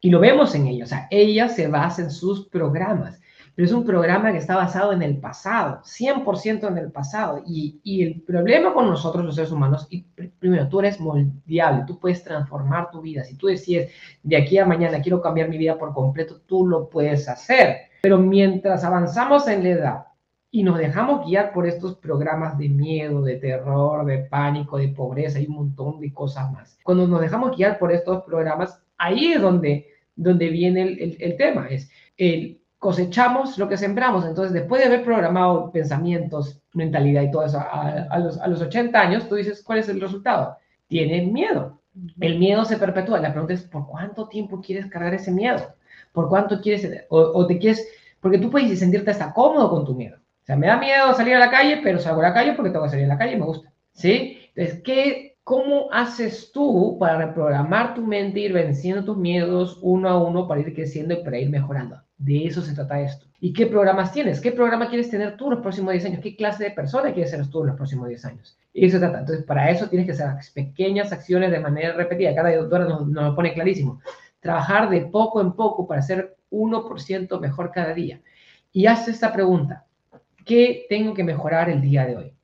Y 0.00 0.10
lo 0.10 0.20
vemos 0.20 0.54
en 0.54 0.68
ella. 0.68 0.84
O 0.84 0.86
sea, 0.86 1.08
ella 1.10 1.48
se 1.48 1.66
basa 1.66 2.02
en 2.02 2.10
sus 2.10 2.48
programas. 2.48 3.20
Pero 3.54 3.66
es 3.66 3.72
un 3.72 3.84
programa 3.84 4.32
que 4.32 4.38
está 4.38 4.56
basado 4.56 4.92
en 4.92 5.02
el 5.02 5.18
pasado, 5.18 5.82
100% 5.82 6.68
en 6.68 6.78
el 6.78 6.90
pasado. 6.90 7.42
Y, 7.46 7.80
y 7.82 8.02
el 8.02 8.22
problema 8.22 8.72
con 8.72 8.88
nosotros 8.88 9.24
los 9.24 9.34
seres 9.34 9.50
humanos, 9.50 9.86
y 9.90 10.02
primero, 10.38 10.68
tú 10.68 10.80
eres 10.80 11.00
moldeable, 11.00 11.84
tú 11.86 11.98
puedes 11.98 12.24
transformar 12.24 12.90
tu 12.90 13.02
vida. 13.02 13.24
Si 13.24 13.36
tú 13.36 13.48
decides, 13.48 13.92
de 14.22 14.36
aquí 14.36 14.56
a 14.56 14.64
mañana 14.64 15.02
quiero 15.02 15.20
cambiar 15.20 15.48
mi 15.48 15.58
vida 15.58 15.76
por 15.76 15.92
completo, 15.92 16.40
tú 16.46 16.66
lo 16.66 16.88
puedes 16.88 17.28
hacer. 17.28 17.76
Pero 18.00 18.18
mientras 18.18 18.84
avanzamos 18.84 19.46
en 19.48 19.62
la 19.62 19.68
edad, 19.68 20.06
y 20.54 20.62
nos 20.62 20.76
dejamos 20.76 21.24
guiar 21.26 21.50
por 21.54 21.66
estos 21.66 21.96
programas 21.96 22.58
de 22.58 22.68
miedo, 22.68 23.22
de 23.22 23.36
terror, 23.36 24.04
de 24.04 24.18
pánico, 24.18 24.76
de 24.76 24.88
pobreza 24.88 25.40
y 25.40 25.46
un 25.46 25.54
montón 25.54 25.98
de 25.98 26.12
cosas 26.12 26.52
más. 26.52 26.78
Cuando 26.84 27.08
nos 27.08 27.22
dejamos 27.22 27.56
guiar 27.56 27.78
por 27.78 27.90
estos 27.90 28.22
programas, 28.24 28.78
ahí 28.98 29.32
es 29.32 29.40
donde, 29.40 29.88
donde 30.14 30.50
viene 30.50 30.82
el, 30.82 31.00
el, 31.00 31.16
el 31.20 31.36
tema, 31.38 31.68
es 31.68 31.90
el 32.18 32.60
cosechamos 32.78 33.56
lo 33.56 33.66
que 33.66 33.78
sembramos. 33.78 34.26
Entonces, 34.26 34.52
después 34.52 34.82
de 34.82 34.88
haber 34.88 35.04
programado 35.04 35.72
pensamientos, 35.72 36.60
mentalidad 36.74 37.22
y 37.22 37.30
todo 37.30 37.46
eso 37.46 37.58
a, 37.58 38.08
a, 38.10 38.18
los, 38.18 38.38
a 38.38 38.46
los 38.46 38.60
80 38.60 39.00
años, 39.00 39.28
tú 39.30 39.36
dices, 39.36 39.62
¿cuál 39.62 39.78
es 39.78 39.88
el 39.88 40.02
resultado? 40.02 40.58
Tienes 40.86 41.32
miedo. 41.32 41.80
El 42.20 42.38
miedo 42.38 42.66
se 42.66 42.76
perpetúa. 42.76 43.20
La 43.20 43.30
pregunta 43.30 43.54
es, 43.54 43.62
¿por 43.62 43.86
cuánto 43.86 44.28
tiempo 44.28 44.60
quieres 44.60 44.84
cargar 44.86 45.14
ese 45.14 45.30
miedo? 45.30 45.74
¿Por 46.12 46.28
cuánto 46.28 46.60
quieres, 46.60 47.06
o, 47.08 47.20
o 47.20 47.46
te 47.46 47.58
quieres, 47.58 47.88
porque 48.20 48.38
tú 48.38 48.50
puedes 48.50 48.78
sentirte 48.78 49.12
hasta 49.12 49.32
cómodo 49.32 49.70
con 49.70 49.86
tu 49.86 49.94
miedo. 49.94 50.18
O 50.42 50.44
sea, 50.44 50.56
me 50.56 50.66
da 50.66 50.76
miedo 50.76 51.14
salir 51.14 51.34
a 51.34 51.38
la 51.38 51.50
calle, 51.50 51.80
pero 51.82 51.98
salgo 51.98 52.20
a 52.20 52.28
la 52.28 52.34
calle 52.34 52.54
porque 52.54 52.70
tengo 52.70 52.84
que 52.84 52.90
salir 52.90 53.04
a 53.04 53.08
la 53.08 53.18
calle 53.18 53.34
y 53.34 53.38
me 53.38 53.46
gusta. 53.46 53.72
¿Sí? 53.92 54.38
Entonces, 54.54 54.82
¿qué, 54.82 55.32
¿Cómo 55.44 55.88
haces 55.90 56.52
tú 56.52 56.96
para 57.00 57.18
reprogramar 57.18 57.94
tu 57.94 58.06
mente, 58.06 58.38
ir 58.38 58.52
venciendo 58.52 59.04
tus 59.04 59.16
miedos 59.16 59.76
uno 59.82 60.08
a 60.08 60.22
uno 60.22 60.46
para 60.46 60.60
ir 60.60 60.72
creciendo 60.72 61.14
y 61.14 61.24
para 61.24 61.38
ir 61.38 61.50
mejorando? 61.50 62.00
De 62.16 62.46
eso 62.46 62.62
se 62.62 62.74
trata 62.74 63.00
esto. 63.00 63.26
¿Y 63.40 63.52
qué 63.52 63.66
programas 63.66 64.12
tienes? 64.12 64.40
¿Qué 64.40 64.52
programa 64.52 64.88
quieres 64.88 65.10
tener 65.10 65.36
tú 65.36 65.46
en 65.46 65.54
los 65.54 65.60
próximos 65.60 65.90
10 65.90 66.04
años? 66.04 66.20
¿Qué 66.22 66.36
clase 66.36 66.62
de 66.62 66.70
persona 66.70 67.12
quieres 67.12 67.32
ser 67.32 67.44
tú 67.48 67.62
en 67.62 67.66
los 67.68 67.76
próximos 67.76 68.08
10 68.08 68.24
años? 68.24 68.56
Y 68.72 68.86
eso 68.86 68.98
se 68.98 69.00
trata. 69.00 69.18
Entonces, 69.18 69.44
para 69.44 69.68
eso 69.68 69.88
tienes 69.88 70.06
que 70.06 70.12
hacer 70.12 70.28
pequeñas 70.54 71.10
acciones 71.10 71.50
de 71.50 71.58
manera 71.58 71.92
repetida. 71.94 72.36
Cada 72.36 72.54
doctora 72.54 72.84
nos, 72.84 73.08
lo 73.08 73.34
pone 73.34 73.52
clarísimo. 73.52 74.00
Trabajar 74.38 74.90
de 74.90 75.00
poco 75.06 75.40
en 75.40 75.54
poco 75.54 75.88
para 75.88 76.02
ser 76.02 76.36
1% 76.52 77.40
mejor 77.40 77.72
cada 77.72 77.92
día. 77.94 78.20
Y 78.70 78.86
haz 78.86 79.08
esta 79.08 79.32
pregunta. 79.32 79.86
¿Qué 80.44 80.86
tengo 80.88 81.14
que 81.14 81.24
mejorar 81.24 81.70
el 81.70 81.80
día 81.80 82.06
de 82.06 82.16
hoy? 82.16 82.34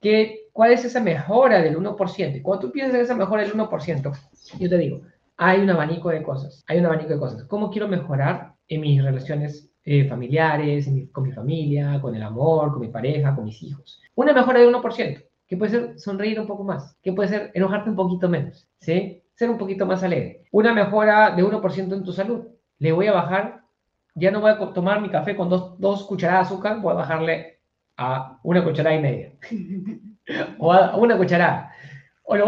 ¿Qué, 0.00 0.48
¿Cuál 0.52 0.72
es 0.72 0.84
esa 0.84 1.00
mejora 1.00 1.62
del 1.62 1.76
1%? 1.76 2.36
Y 2.36 2.42
cuando 2.42 2.66
tú 2.66 2.72
piensas 2.72 2.96
en 2.96 3.02
esa 3.02 3.14
mejora 3.14 3.42
del 3.42 3.52
1%, 3.52 4.18
yo 4.58 4.68
te 4.68 4.78
digo, 4.78 5.02
hay 5.36 5.60
un 5.60 5.70
abanico 5.70 6.10
de 6.10 6.22
cosas. 6.22 6.64
Hay 6.66 6.78
un 6.78 6.86
abanico 6.86 7.10
de 7.10 7.18
cosas. 7.18 7.44
¿Cómo 7.44 7.70
quiero 7.70 7.88
mejorar 7.88 8.54
en 8.68 8.80
mis 8.80 9.02
relaciones 9.02 9.74
eh, 9.86 10.08
familiares, 10.08 10.88
con 11.12 11.24
mi 11.24 11.32
familia, 11.32 12.00
con 12.00 12.14
el 12.14 12.22
amor, 12.22 12.72
con 12.72 12.80
mi 12.80 12.88
pareja, 12.88 13.34
con 13.34 13.44
mis 13.44 13.62
hijos. 13.62 14.00
Una 14.14 14.32
mejora 14.32 14.60
de 14.60 14.66
1%, 14.66 15.24
que 15.46 15.56
puede 15.58 15.70
ser 15.72 15.98
sonreír 15.98 16.40
un 16.40 16.46
poco 16.46 16.64
más, 16.64 16.96
que 17.02 17.12
puede 17.12 17.28
ser 17.28 17.50
enojarte 17.52 17.90
un 17.90 17.96
poquito 17.96 18.26
menos, 18.30 18.66
¿sí? 18.80 19.22
Ser 19.34 19.50
un 19.50 19.58
poquito 19.58 19.84
más 19.84 20.02
alegre. 20.02 20.44
Una 20.52 20.72
mejora 20.72 21.36
de 21.36 21.44
1% 21.44 21.92
en 21.92 22.02
tu 22.02 22.12
salud. 22.12 22.46
Le 22.78 22.92
voy 22.92 23.08
a 23.08 23.12
bajar, 23.12 23.63
ya 24.14 24.30
no 24.30 24.40
voy 24.40 24.52
a 24.52 24.58
tomar 24.72 25.00
mi 25.00 25.08
café 25.08 25.36
con 25.36 25.48
dos, 25.48 25.78
dos 25.78 26.04
cucharadas 26.04 26.48
de 26.48 26.54
azúcar, 26.54 26.80
voy 26.80 26.92
a 26.92 26.96
bajarle 26.96 27.58
a 27.96 28.38
una 28.42 28.64
cucharada 28.64 28.96
y 28.96 29.00
media. 29.00 29.32
o 30.58 30.72
a 30.72 30.96
una 30.96 31.16
cucharada. 31.16 31.72
O 32.24 32.36
lo 32.36 32.46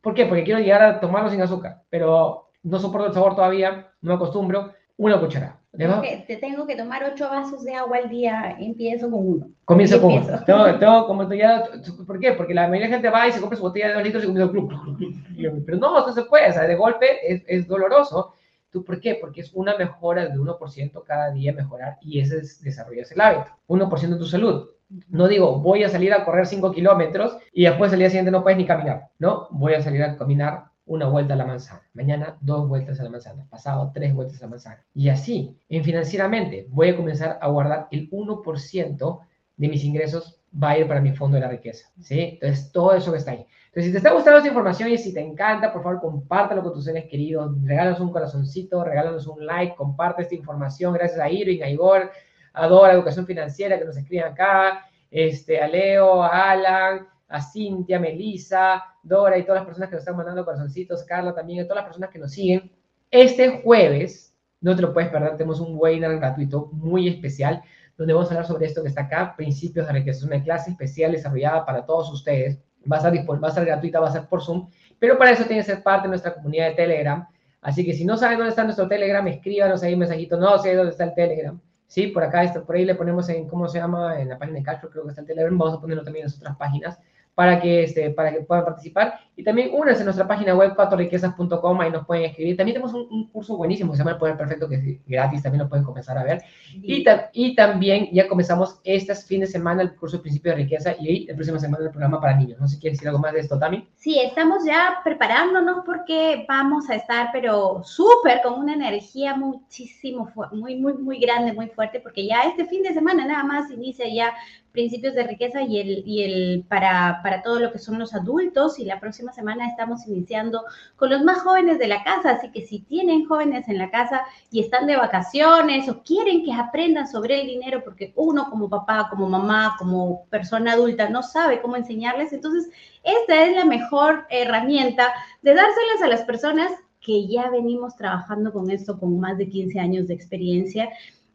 ¿Por 0.00 0.14
qué? 0.14 0.24
Porque 0.26 0.44
quiero 0.44 0.60
llegar 0.60 0.82
a 0.82 1.00
tomarlo 1.00 1.30
sin 1.30 1.42
azúcar, 1.42 1.82
pero 1.90 2.48
no 2.62 2.78
soporto 2.78 3.08
el 3.08 3.14
sabor 3.14 3.34
todavía, 3.34 3.88
no 4.00 4.10
me 4.10 4.14
acostumbro, 4.14 4.72
una 4.96 5.20
cucharada 5.20 5.60
te 5.72 6.38
tengo 6.40 6.66
que 6.66 6.74
tomar 6.74 7.04
ocho 7.04 7.28
vasos 7.28 7.64
de 7.64 7.74
agua 7.74 7.98
al 7.98 8.08
día, 8.08 8.56
empiezo 8.58 9.10
con 9.10 9.26
uno. 9.26 9.50
Comienzo 9.64 10.00
con 10.00 10.14
uno. 10.14 10.44
Tengo, 10.80 11.06
como 11.06 11.32
ya, 11.32 11.64
¿Por 12.06 12.18
qué? 12.18 12.32
Porque 12.32 12.54
la 12.54 12.66
mayoría 12.66 12.88
de 12.88 12.94
gente 12.94 13.10
va 13.10 13.28
y 13.28 13.32
se 13.32 13.40
compra 13.40 13.56
su 13.56 13.62
botella 13.62 13.88
de 13.88 13.94
dos 13.94 14.02
litros 14.02 14.24
y 14.24 14.26
comienza 14.26 14.50
club, 14.50 15.62
Pero 15.64 15.78
no, 15.78 15.98
eso 16.00 16.12
se 16.12 16.24
puede, 16.24 16.50
o 16.50 16.52
sea, 16.52 16.62
de 16.66 16.74
golpe 16.74 17.06
es, 17.22 17.42
es 17.46 17.68
doloroso. 17.68 18.34
¿Tú 18.70 18.84
por 18.84 19.00
qué? 19.00 19.16
Porque 19.20 19.40
es 19.40 19.52
una 19.52 19.76
mejora 19.76 20.26
de 20.26 20.38
1% 20.38 21.04
cada 21.04 21.30
día 21.32 21.52
mejorar 21.52 21.98
y 22.00 22.20
ese 22.20 22.38
es 22.38 22.62
desarrollar 22.62 23.06
el 23.10 23.20
hábito. 23.20 23.50
1% 23.68 24.08
de 24.08 24.18
tu 24.18 24.26
salud. 24.26 24.68
No 25.08 25.28
digo, 25.28 25.60
voy 25.60 25.84
a 25.84 25.88
salir 25.88 26.12
a 26.12 26.24
correr 26.24 26.46
5 26.46 26.72
kilómetros 26.72 27.36
y 27.52 27.64
después 27.64 27.92
el 27.92 28.00
día 28.00 28.10
siguiente 28.10 28.30
no 28.30 28.42
puedes 28.42 28.58
ni 28.58 28.66
caminar. 28.66 29.08
No, 29.18 29.48
voy 29.50 29.74
a 29.74 29.82
salir 29.82 30.02
a 30.02 30.16
caminar 30.16 30.64
una 30.86 31.06
vuelta 31.06 31.34
a 31.34 31.36
la 31.36 31.46
manzana, 31.46 31.82
mañana 31.94 32.36
dos 32.40 32.68
vueltas 32.68 32.98
a 32.98 33.04
la 33.04 33.10
manzana, 33.10 33.46
pasado 33.48 33.92
tres 33.94 34.12
vueltas 34.12 34.38
a 34.38 34.46
la 34.46 34.50
manzana. 34.50 34.84
Y 34.92 35.08
así, 35.08 35.56
en 35.68 35.84
financieramente, 35.84 36.66
voy 36.68 36.88
a 36.88 36.96
comenzar 36.96 37.38
a 37.40 37.48
guardar 37.48 37.86
el 37.92 38.10
1% 38.10 39.20
de 39.56 39.68
mis 39.68 39.84
ingresos 39.84 40.40
va 40.52 40.70
a 40.70 40.78
ir 40.78 40.88
para 40.88 41.00
mi 41.00 41.12
fondo 41.12 41.36
de 41.36 41.42
la 41.42 41.48
riqueza, 41.48 41.88
¿sí? 42.00 42.38
Entonces, 42.40 42.72
todo 42.72 42.92
eso 42.94 43.12
que 43.12 43.18
está 43.18 43.32
ahí. 43.32 43.46
Entonces, 43.70 43.86
si 43.86 43.92
te 43.92 43.98
está 43.98 44.12
gustando 44.12 44.38
esta 44.38 44.48
información 44.48 44.90
y 44.90 44.98
si 44.98 45.14
te 45.14 45.20
encanta, 45.20 45.72
por 45.72 45.84
favor, 45.84 46.00
compártelo 46.00 46.60
con 46.60 46.72
tus 46.72 46.84
seres 46.84 47.04
queridos, 47.08 47.54
regálanos 47.62 48.00
un 48.00 48.10
corazoncito, 48.10 48.82
regálanos 48.82 49.28
un 49.28 49.46
like, 49.46 49.76
comparte 49.76 50.22
esta 50.22 50.34
información, 50.34 50.92
gracias 50.92 51.20
a 51.20 51.30
Irving, 51.30 51.62
a 51.62 51.70
Igor, 51.70 52.10
a 52.52 52.66
Dora, 52.66 52.94
Educación 52.94 53.26
Financiera, 53.26 53.78
que 53.78 53.84
nos 53.84 53.96
escriben 53.96 54.24
acá, 54.24 54.86
este, 55.08 55.60
a 55.60 55.68
Leo, 55.68 56.20
a 56.20 56.50
Alan, 56.50 57.06
a 57.28 57.40
Cintia, 57.40 58.00
Melissa, 58.00 58.82
Dora 59.04 59.38
y 59.38 59.44
todas 59.44 59.60
las 59.60 59.66
personas 59.66 59.88
que 59.88 59.94
nos 59.94 60.02
están 60.02 60.16
mandando 60.16 60.44
corazoncitos, 60.44 61.04
Carla 61.04 61.32
también, 61.32 61.60
y 61.60 61.62
todas 61.62 61.76
las 61.76 61.84
personas 61.84 62.10
que 62.10 62.18
nos 62.18 62.32
siguen. 62.32 62.72
Este 63.08 63.62
jueves, 63.62 64.36
no 64.60 64.74
te 64.74 64.82
lo 64.82 64.92
puedes 64.92 65.10
perder, 65.10 65.36
tenemos 65.36 65.60
un 65.60 65.76
webinar 65.78 66.16
gratuito 66.16 66.70
muy 66.72 67.06
especial 67.06 67.62
donde 67.96 68.14
vamos 68.14 68.30
a 68.30 68.34
hablar 68.34 68.46
sobre 68.46 68.66
esto 68.66 68.82
que 68.82 68.88
está 68.88 69.02
acá, 69.02 69.36
principios 69.36 69.86
de. 69.86 70.10
Es 70.10 70.22
una 70.22 70.42
clase 70.42 70.70
especial 70.70 71.12
desarrollada 71.12 71.66
para 71.66 71.84
todos 71.84 72.10
ustedes. 72.10 72.58
Va 72.90 72.96
a, 72.96 72.98
estar, 72.98 73.12
va 73.12 73.46
a 73.46 73.48
estar 73.48 73.64
gratuita, 73.64 74.00
va 74.00 74.08
a 74.08 74.12
ser 74.12 74.26
por 74.26 74.42
Zoom, 74.42 74.68
pero 74.98 75.18
para 75.18 75.32
eso 75.32 75.44
tiene 75.44 75.62
que 75.62 75.66
ser 75.66 75.82
parte 75.82 76.04
de 76.06 76.10
nuestra 76.10 76.34
comunidad 76.34 76.68
de 76.68 76.74
Telegram. 76.74 77.26
Así 77.62 77.84
que 77.84 77.92
si 77.92 78.04
no 78.04 78.16
saben 78.16 78.38
dónde 78.38 78.50
está 78.50 78.64
nuestro 78.64 78.88
Telegram, 78.88 79.26
escríbanos 79.28 79.82
ahí 79.82 79.92
un 79.92 80.00
mensajito. 80.00 80.36
No 80.38 80.58
sé 80.58 80.74
dónde 80.74 80.92
está 80.92 81.04
el 81.04 81.14
Telegram. 81.14 81.60
Sí, 81.86 82.06
por 82.06 82.22
acá, 82.22 82.44
está, 82.44 82.62
por 82.62 82.76
ahí 82.76 82.84
le 82.84 82.94
ponemos 82.94 83.28
en, 83.28 83.48
¿cómo 83.48 83.68
se 83.68 83.78
llama? 83.78 84.20
En 84.20 84.28
la 84.28 84.38
página 84.38 84.58
de 84.58 84.64
Cashflow, 84.64 84.90
creo 84.90 85.04
que 85.04 85.10
está 85.10 85.20
el 85.20 85.26
Telegram. 85.26 85.58
Vamos 85.58 85.74
a 85.74 85.80
ponerlo 85.80 86.04
también 86.04 86.24
en 86.24 86.30
las 86.30 86.38
otras 86.38 86.56
páginas 86.56 86.98
para 87.40 87.58
que, 87.58 87.84
este, 87.84 88.10
para 88.10 88.34
que 88.34 88.42
puedan 88.42 88.66
participar. 88.66 89.18
Y 89.34 89.42
también 89.42 89.70
únanse 89.72 90.02
a 90.02 90.04
nuestra 90.04 90.28
página 90.28 90.54
web, 90.54 90.74
cuatroriquezas.com, 90.76 91.80
ahí 91.80 91.90
nos 91.90 92.04
pueden 92.04 92.26
escribir. 92.26 92.54
También 92.54 92.74
tenemos 92.74 92.92
un, 92.92 93.30
curso 93.30 93.56
buenísimo, 93.56 93.94
se 93.94 94.00
llama 94.00 94.10
El 94.10 94.18
Poder 94.18 94.36
Perfecto, 94.36 94.68
que 94.68 94.74
es 94.74 95.06
gratis, 95.06 95.42
también 95.42 95.62
lo 95.62 95.68
pueden 95.70 95.86
comenzar 95.86 96.18
a 96.18 96.24
ver. 96.24 96.42
Y, 96.74 97.02
y, 97.32 97.54
también 97.54 98.10
ya 98.12 98.28
comenzamos 98.28 98.78
este 98.84 99.14
fin 99.14 99.40
de 99.40 99.46
semana 99.46 99.80
el 99.80 99.96
curso 99.96 100.18
de 100.18 100.22
Principio 100.22 100.52
de 100.52 100.58
Riqueza 100.58 100.94
y 101.00 101.30
el 101.30 101.34
próximo 101.34 101.58
semana 101.58 101.82
el 101.82 101.90
programa 101.90 102.20
para 102.20 102.36
niños. 102.36 102.60
No 102.60 102.68
sé 102.68 102.74
si 102.74 102.80
quieres 102.82 102.98
decir 102.98 103.08
algo 103.08 103.20
más 103.20 103.32
de 103.32 103.40
esto, 103.40 103.58
Tami. 103.58 103.88
Sí, 103.96 104.20
estamos 104.20 104.62
ya 104.66 105.00
preparándonos 105.02 105.82
porque 105.86 106.44
vamos 106.46 106.90
a 106.90 106.96
estar, 106.96 107.30
pero 107.32 107.80
súper, 107.84 108.42
con 108.42 108.60
una 108.60 108.74
energía 108.74 109.34
muchísimo, 109.34 110.30
muy, 110.52 110.76
muy, 110.76 110.92
muy 110.92 111.18
grande, 111.18 111.54
muy 111.54 111.68
fuerte, 111.68 112.00
porque 112.00 112.26
ya 112.26 112.42
este 112.42 112.66
fin 112.66 112.82
de 112.82 112.92
semana 112.92 113.24
nada 113.24 113.44
más 113.44 113.70
inicia 113.70 114.04
ya 114.12 114.34
principios 114.72 115.14
de 115.14 115.24
riqueza 115.24 115.62
y 115.62 115.80
el, 115.80 116.02
y 116.06 116.22
el 116.22 116.64
para, 116.68 117.20
para 117.22 117.42
todo 117.42 117.58
lo 117.58 117.72
que 117.72 117.78
son 117.78 117.98
los 117.98 118.14
adultos. 118.14 118.78
Y 118.78 118.84
la 118.84 119.00
próxima 119.00 119.32
semana 119.32 119.66
estamos 119.66 120.06
iniciando 120.06 120.64
con 120.96 121.10
los 121.10 121.22
más 121.22 121.42
jóvenes 121.42 121.78
de 121.78 121.88
la 121.88 122.02
casa. 122.04 122.30
Así 122.30 122.50
que 122.50 122.66
si 122.66 122.80
tienen 122.80 123.26
jóvenes 123.26 123.68
en 123.68 123.78
la 123.78 123.90
casa 123.90 124.22
y 124.50 124.60
están 124.60 124.86
de 124.86 124.96
vacaciones 124.96 125.88
o 125.88 126.02
quieren 126.02 126.44
que 126.44 126.52
aprendan 126.52 127.08
sobre 127.08 127.40
el 127.40 127.46
dinero, 127.46 127.82
porque 127.84 128.12
uno 128.16 128.48
como 128.50 128.68
papá, 128.68 129.08
como 129.10 129.28
mamá, 129.28 129.76
como 129.78 130.26
persona 130.30 130.72
adulta 130.72 131.08
no 131.08 131.22
sabe 131.22 131.60
cómo 131.60 131.76
enseñarles, 131.76 132.32
entonces 132.32 132.70
esta 133.02 133.44
es 133.44 133.56
la 133.56 133.64
mejor 133.64 134.26
herramienta 134.30 135.12
de 135.42 135.54
dárselas 135.54 136.02
a 136.02 136.08
las 136.08 136.22
personas 136.22 136.72
que 137.00 137.26
ya 137.26 137.48
venimos 137.48 137.96
trabajando 137.96 138.52
con 138.52 138.70
esto 138.70 138.98
con 138.98 139.18
más 139.18 139.38
de 139.38 139.48
15 139.48 139.80
años 139.80 140.06
de 140.06 140.14
experiencia 140.14 140.90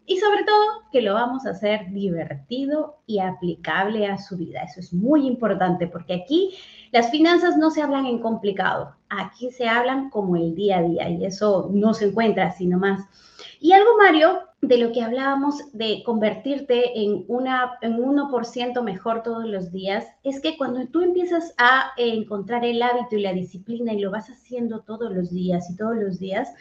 y 0.05 0.17
sobre 0.17 0.43
todo 0.43 0.83
que 0.91 1.01
lo 1.01 1.13
vamos 1.13 1.45
a 1.45 1.51
hacer 1.51 1.91
divertido 1.91 2.97
y 3.07 3.19
aplicable 3.19 4.07
a 4.07 4.17
su 4.17 4.37
vida. 4.37 4.61
Eso 4.63 4.79
es 4.79 4.93
muy 4.93 5.25
importante 5.25 5.87
porque 5.87 6.13
aquí 6.13 6.55
las 6.91 7.09
finanzas 7.09 7.57
no 7.57 7.71
se 7.71 7.81
hablan 7.81 8.05
en 8.05 8.19
complicado, 8.19 8.95
aquí 9.09 9.51
se 9.51 9.67
hablan 9.67 10.09
como 10.09 10.35
el 10.35 10.55
día 10.55 10.77
a 10.77 10.83
día 10.83 11.09
y 11.09 11.25
eso 11.25 11.69
no 11.73 11.93
se 11.93 12.05
encuentra 12.05 12.47
así 12.47 12.65
nomás. 12.67 13.01
Y 13.59 13.71
algo, 13.71 13.97
Mario, 13.97 14.41
de 14.61 14.77
lo 14.77 14.91
que 14.91 15.01
hablábamos 15.01 15.71
de 15.73 16.03
convertirte 16.03 16.99
en, 17.03 17.25
una, 17.27 17.77
en 17.81 17.97
1% 17.97 18.81
mejor 18.83 19.23
todos 19.23 19.45
los 19.45 19.71
días, 19.71 20.05
es 20.23 20.39
que 20.39 20.57
cuando 20.57 20.85
tú 20.87 21.01
empiezas 21.01 21.53
a 21.57 21.91
encontrar 21.97 22.65
el 22.65 22.81
hábito 22.81 23.15
y 23.15 23.21
la 23.21 23.33
disciplina 23.33 23.93
y 23.93 23.99
lo 23.99 24.11
vas 24.11 24.29
haciendo 24.29 24.81
todos 24.81 25.11
los 25.13 25.31
días 25.31 25.69
y 25.69 25.75
todos 25.75 25.95
los 25.95 26.19
días, 26.19 26.53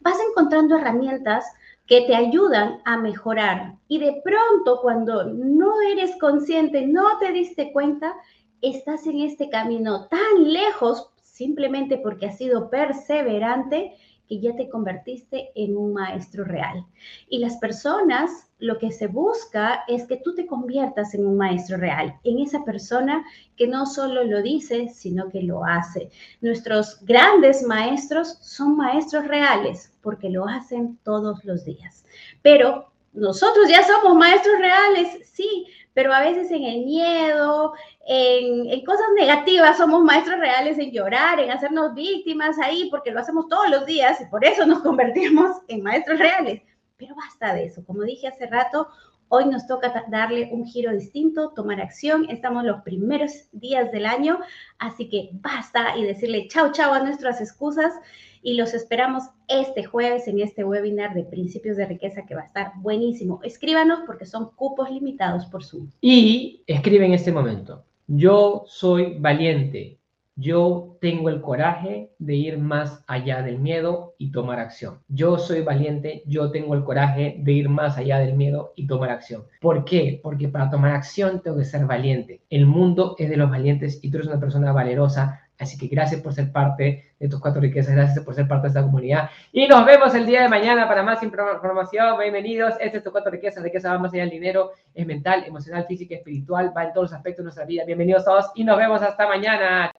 vas 0.00 0.16
encontrando 0.30 0.76
herramientas 0.76 1.44
que 1.86 2.02
te 2.02 2.14
ayudan 2.14 2.80
a 2.84 2.96
mejorar. 2.96 3.76
Y 3.88 3.98
de 3.98 4.20
pronto, 4.24 4.80
cuando 4.80 5.24
no 5.24 5.80
eres 5.82 6.16
consciente, 6.20 6.86
no 6.86 7.18
te 7.18 7.32
diste 7.32 7.72
cuenta, 7.72 8.14
estás 8.60 9.06
en 9.06 9.20
este 9.20 9.50
camino 9.50 10.06
tan 10.08 10.52
lejos 10.52 11.10
simplemente 11.22 11.98
porque 11.98 12.26
has 12.26 12.38
sido 12.38 12.70
perseverante 12.70 13.96
que 14.32 14.40
ya 14.40 14.56
te 14.56 14.70
convertiste 14.70 15.50
en 15.54 15.76
un 15.76 15.92
maestro 15.92 16.42
real. 16.44 16.86
Y 17.28 17.38
las 17.38 17.58
personas, 17.58 18.30
lo 18.58 18.78
que 18.78 18.90
se 18.90 19.06
busca 19.06 19.84
es 19.88 20.06
que 20.06 20.16
tú 20.16 20.34
te 20.34 20.46
conviertas 20.46 21.12
en 21.12 21.26
un 21.26 21.36
maestro 21.36 21.76
real, 21.76 22.18
en 22.24 22.38
esa 22.38 22.64
persona 22.64 23.22
que 23.58 23.66
no 23.66 23.84
solo 23.84 24.24
lo 24.24 24.40
dice, 24.40 24.88
sino 24.88 25.28
que 25.28 25.42
lo 25.42 25.66
hace. 25.66 26.08
Nuestros 26.40 27.04
grandes 27.04 27.62
maestros 27.62 28.38
son 28.40 28.78
maestros 28.78 29.28
reales 29.28 29.92
porque 30.00 30.30
lo 30.30 30.48
hacen 30.48 30.98
todos 31.04 31.44
los 31.44 31.66
días. 31.66 32.06
Pero 32.40 32.90
nosotros 33.12 33.68
ya 33.68 33.82
somos 33.82 34.16
maestros 34.16 34.58
reales, 34.58 35.28
sí, 35.30 35.66
pero 35.94 36.12
a 36.12 36.20
veces 36.20 36.50
en 36.50 36.64
el 36.64 36.84
miedo, 36.84 37.74
en, 38.06 38.84
cosas 38.84 39.06
negativas, 39.14 39.76
somos 39.76 40.02
maestros 40.02 40.38
reales 40.38 40.78
en 40.78 40.90
llorar, 40.90 41.38
en 41.40 41.50
hacernos 41.50 41.94
víctimas 41.94 42.58
ahí, 42.58 42.88
porque 42.90 43.10
lo 43.10 43.20
hacemos 43.20 43.48
todos 43.48 43.68
los 43.68 43.84
días 43.86 44.20
y 44.20 44.26
por 44.26 44.44
eso 44.44 44.64
nos 44.66 44.78
convertimos 44.82 45.58
en 45.68 45.82
maestros 45.82 46.18
reales. 46.18 46.62
Pero 46.96 47.14
basta 47.14 47.54
de 47.54 47.66
eso. 47.66 47.84
Como 47.84 48.02
dije 48.02 48.28
hace 48.28 48.46
rato, 48.46 48.88
hoy 49.34 49.46
nos 49.46 49.66
toca 49.66 50.04
darle 50.08 50.50
un 50.52 50.66
giro 50.66 50.92
distinto, 50.92 51.52
tomar 51.56 51.80
acción. 51.80 52.26
Estamos 52.28 52.64
los 52.64 52.82
primeros 52.82 53.32
días 53.52 53.90
del 53.90 54.04
año, 54.04 54.38
así 54.78 55.08
que 55.08 55.30
basta 55.32 55.96
y 55.96 56.04
decirle 56.04 56.48
chao, 56.48 56.70
chao 56.70 56.92
a 56.92 57.02
nuestras 57.02 57.40
excusas 57.40 57.94
y 58.42 58.54
los 58.54 58.74
esperamos 58.74 59.24
este 59.48 59.84
jueves 59.84 60.28
en 60.28 60.40
este 60.40 60.64
webinar 60.64 61.14
de 61.14 61.24
principios 61.24 61.78
de 61.78 61.86
riqueza 61.86 62.26
que 62.26 62.34
va 62.34 62.42
a 62.42 62.44
estar 62.44 62.72
buenísimo. 62.76 63.40
Escríbanos 63.42 64.00
porque 64.06 64.26
son 64.26 64.50
cupos 64.54 64.90
limitados 64.90 65.46
por 65.46 65.64
Zoom. 65.64 65.88
Y 66.02 66.62
escribe 66.66 67.06
en 67.06 67.14
este 67.14 67.32
momento, 67.32 67.86
yo 68.08 68.64
soy 68.66 69.16
valiente, 69.18 69.98
Yo 70.42 70.96
tengo 71.00 71.28
el 71.28 71.40
coraje 71.40 72.10
de 72.18 72.34
ir 72.34 72.58
más 72.58 73.04
allá 73.06 73.42
del 73.42 73.60
miedo 73.60 74.16
y 74.18 74.32
tomar 74.32 74.58
acción. 74.58 74.98
Yo 75.06 75.38
soy 75.38 75.62
valiente, 75.62 76.24
yo 76.26 76.50
tengo 76.50 76.74
el 76.74 76.82
coraje 76.82 77.36
de 77.38 77.52
ir 77.52 77.68
más 77.68 77.96
allá 77.96 78.18
del 78.18 78.34
miedo 78.34 78.72
y 78.74 78.88
tomar 78.88 79.10
acción. 79.10 79.44
¿Por 79.60 79.84
qué? 79.84 80.18
Porque 80.20 80.48
para 80.48 80.68
tomar 80.68 80.96
acción 80.96 81.42
tengo 81.42 81.58
que 81.58 81.64
ser 81.64 81.86
valiente. 81.86 82.40
El 82.50 82.66
mundo 82.66 83.14
es 83.18 83.30
de 83.30 83.36
los 83.36 83.48
valientes 83.48 84.00
y 84.02 84.10
tú 84.10 84.16
eres 84.16 84.26
una 84.26 84.40
persona 84.40 84.72
valerosa 84.72 85.42
Así 85.62 85.78
que 85.78 85.86
gracias 85.86 86.20
por 86.20 86.32
ser 86.32 86.50
parte 86.50 87.12
de 87.20 87.28
tus 87.28 87.40
cuatro 87.40 87.60
riquezas, 87.60 87.94
gracias 87.94 88.24
por 88.24 88.34
ser 88.34 88.48
parte 88.48 88.64
de 88.64 88.68
esta 88.70 88.82
comunidad. 88.82 89.30
Y 89.52 89.68
nos 89.68 89.86
vemos 89.86 90.12
el 90.14 90.26
día 90.26 90.42
de 90.42 90.48
mañana 90.48 90.88
para 90.88 91.04
más 91.04 91.22
información. 91.22 92.18
Bienvenidos. 92.18 92.74
Este 92.80 92.98
es 92.98 93.04
tu 93.04 93.12
cuatro 93.12 93.30
riquezas. 93.30 93.62
Riqueza 93.62 93.92
va 93.92 93.98
más 93.98 94.12
allá 94.12 94.22
del 94.22 94.30
dinero. 94.30 94.72
Es 94.92 95.06
mental, 95.06 95.44
emocional, 95.46 95.86
física, 95.86 96.16
espiritual. 96.16 96.72
Va 96.76 96.84
en 96.84 96.92
todos 96.92 97.10
los 97.10 97.12
aspectos 97.12 97.38
de 97.38 97.44
nuestra 97.44 97.64
vida. 97.64 97.84
Bienvenidos 97.84 98.24
todos 98.24 98.50
y 98.56 98.64
nos 98.64 98.76
vemos 98.76 99.02
hasta 99.02 99.28
mañana. 99.28 99.88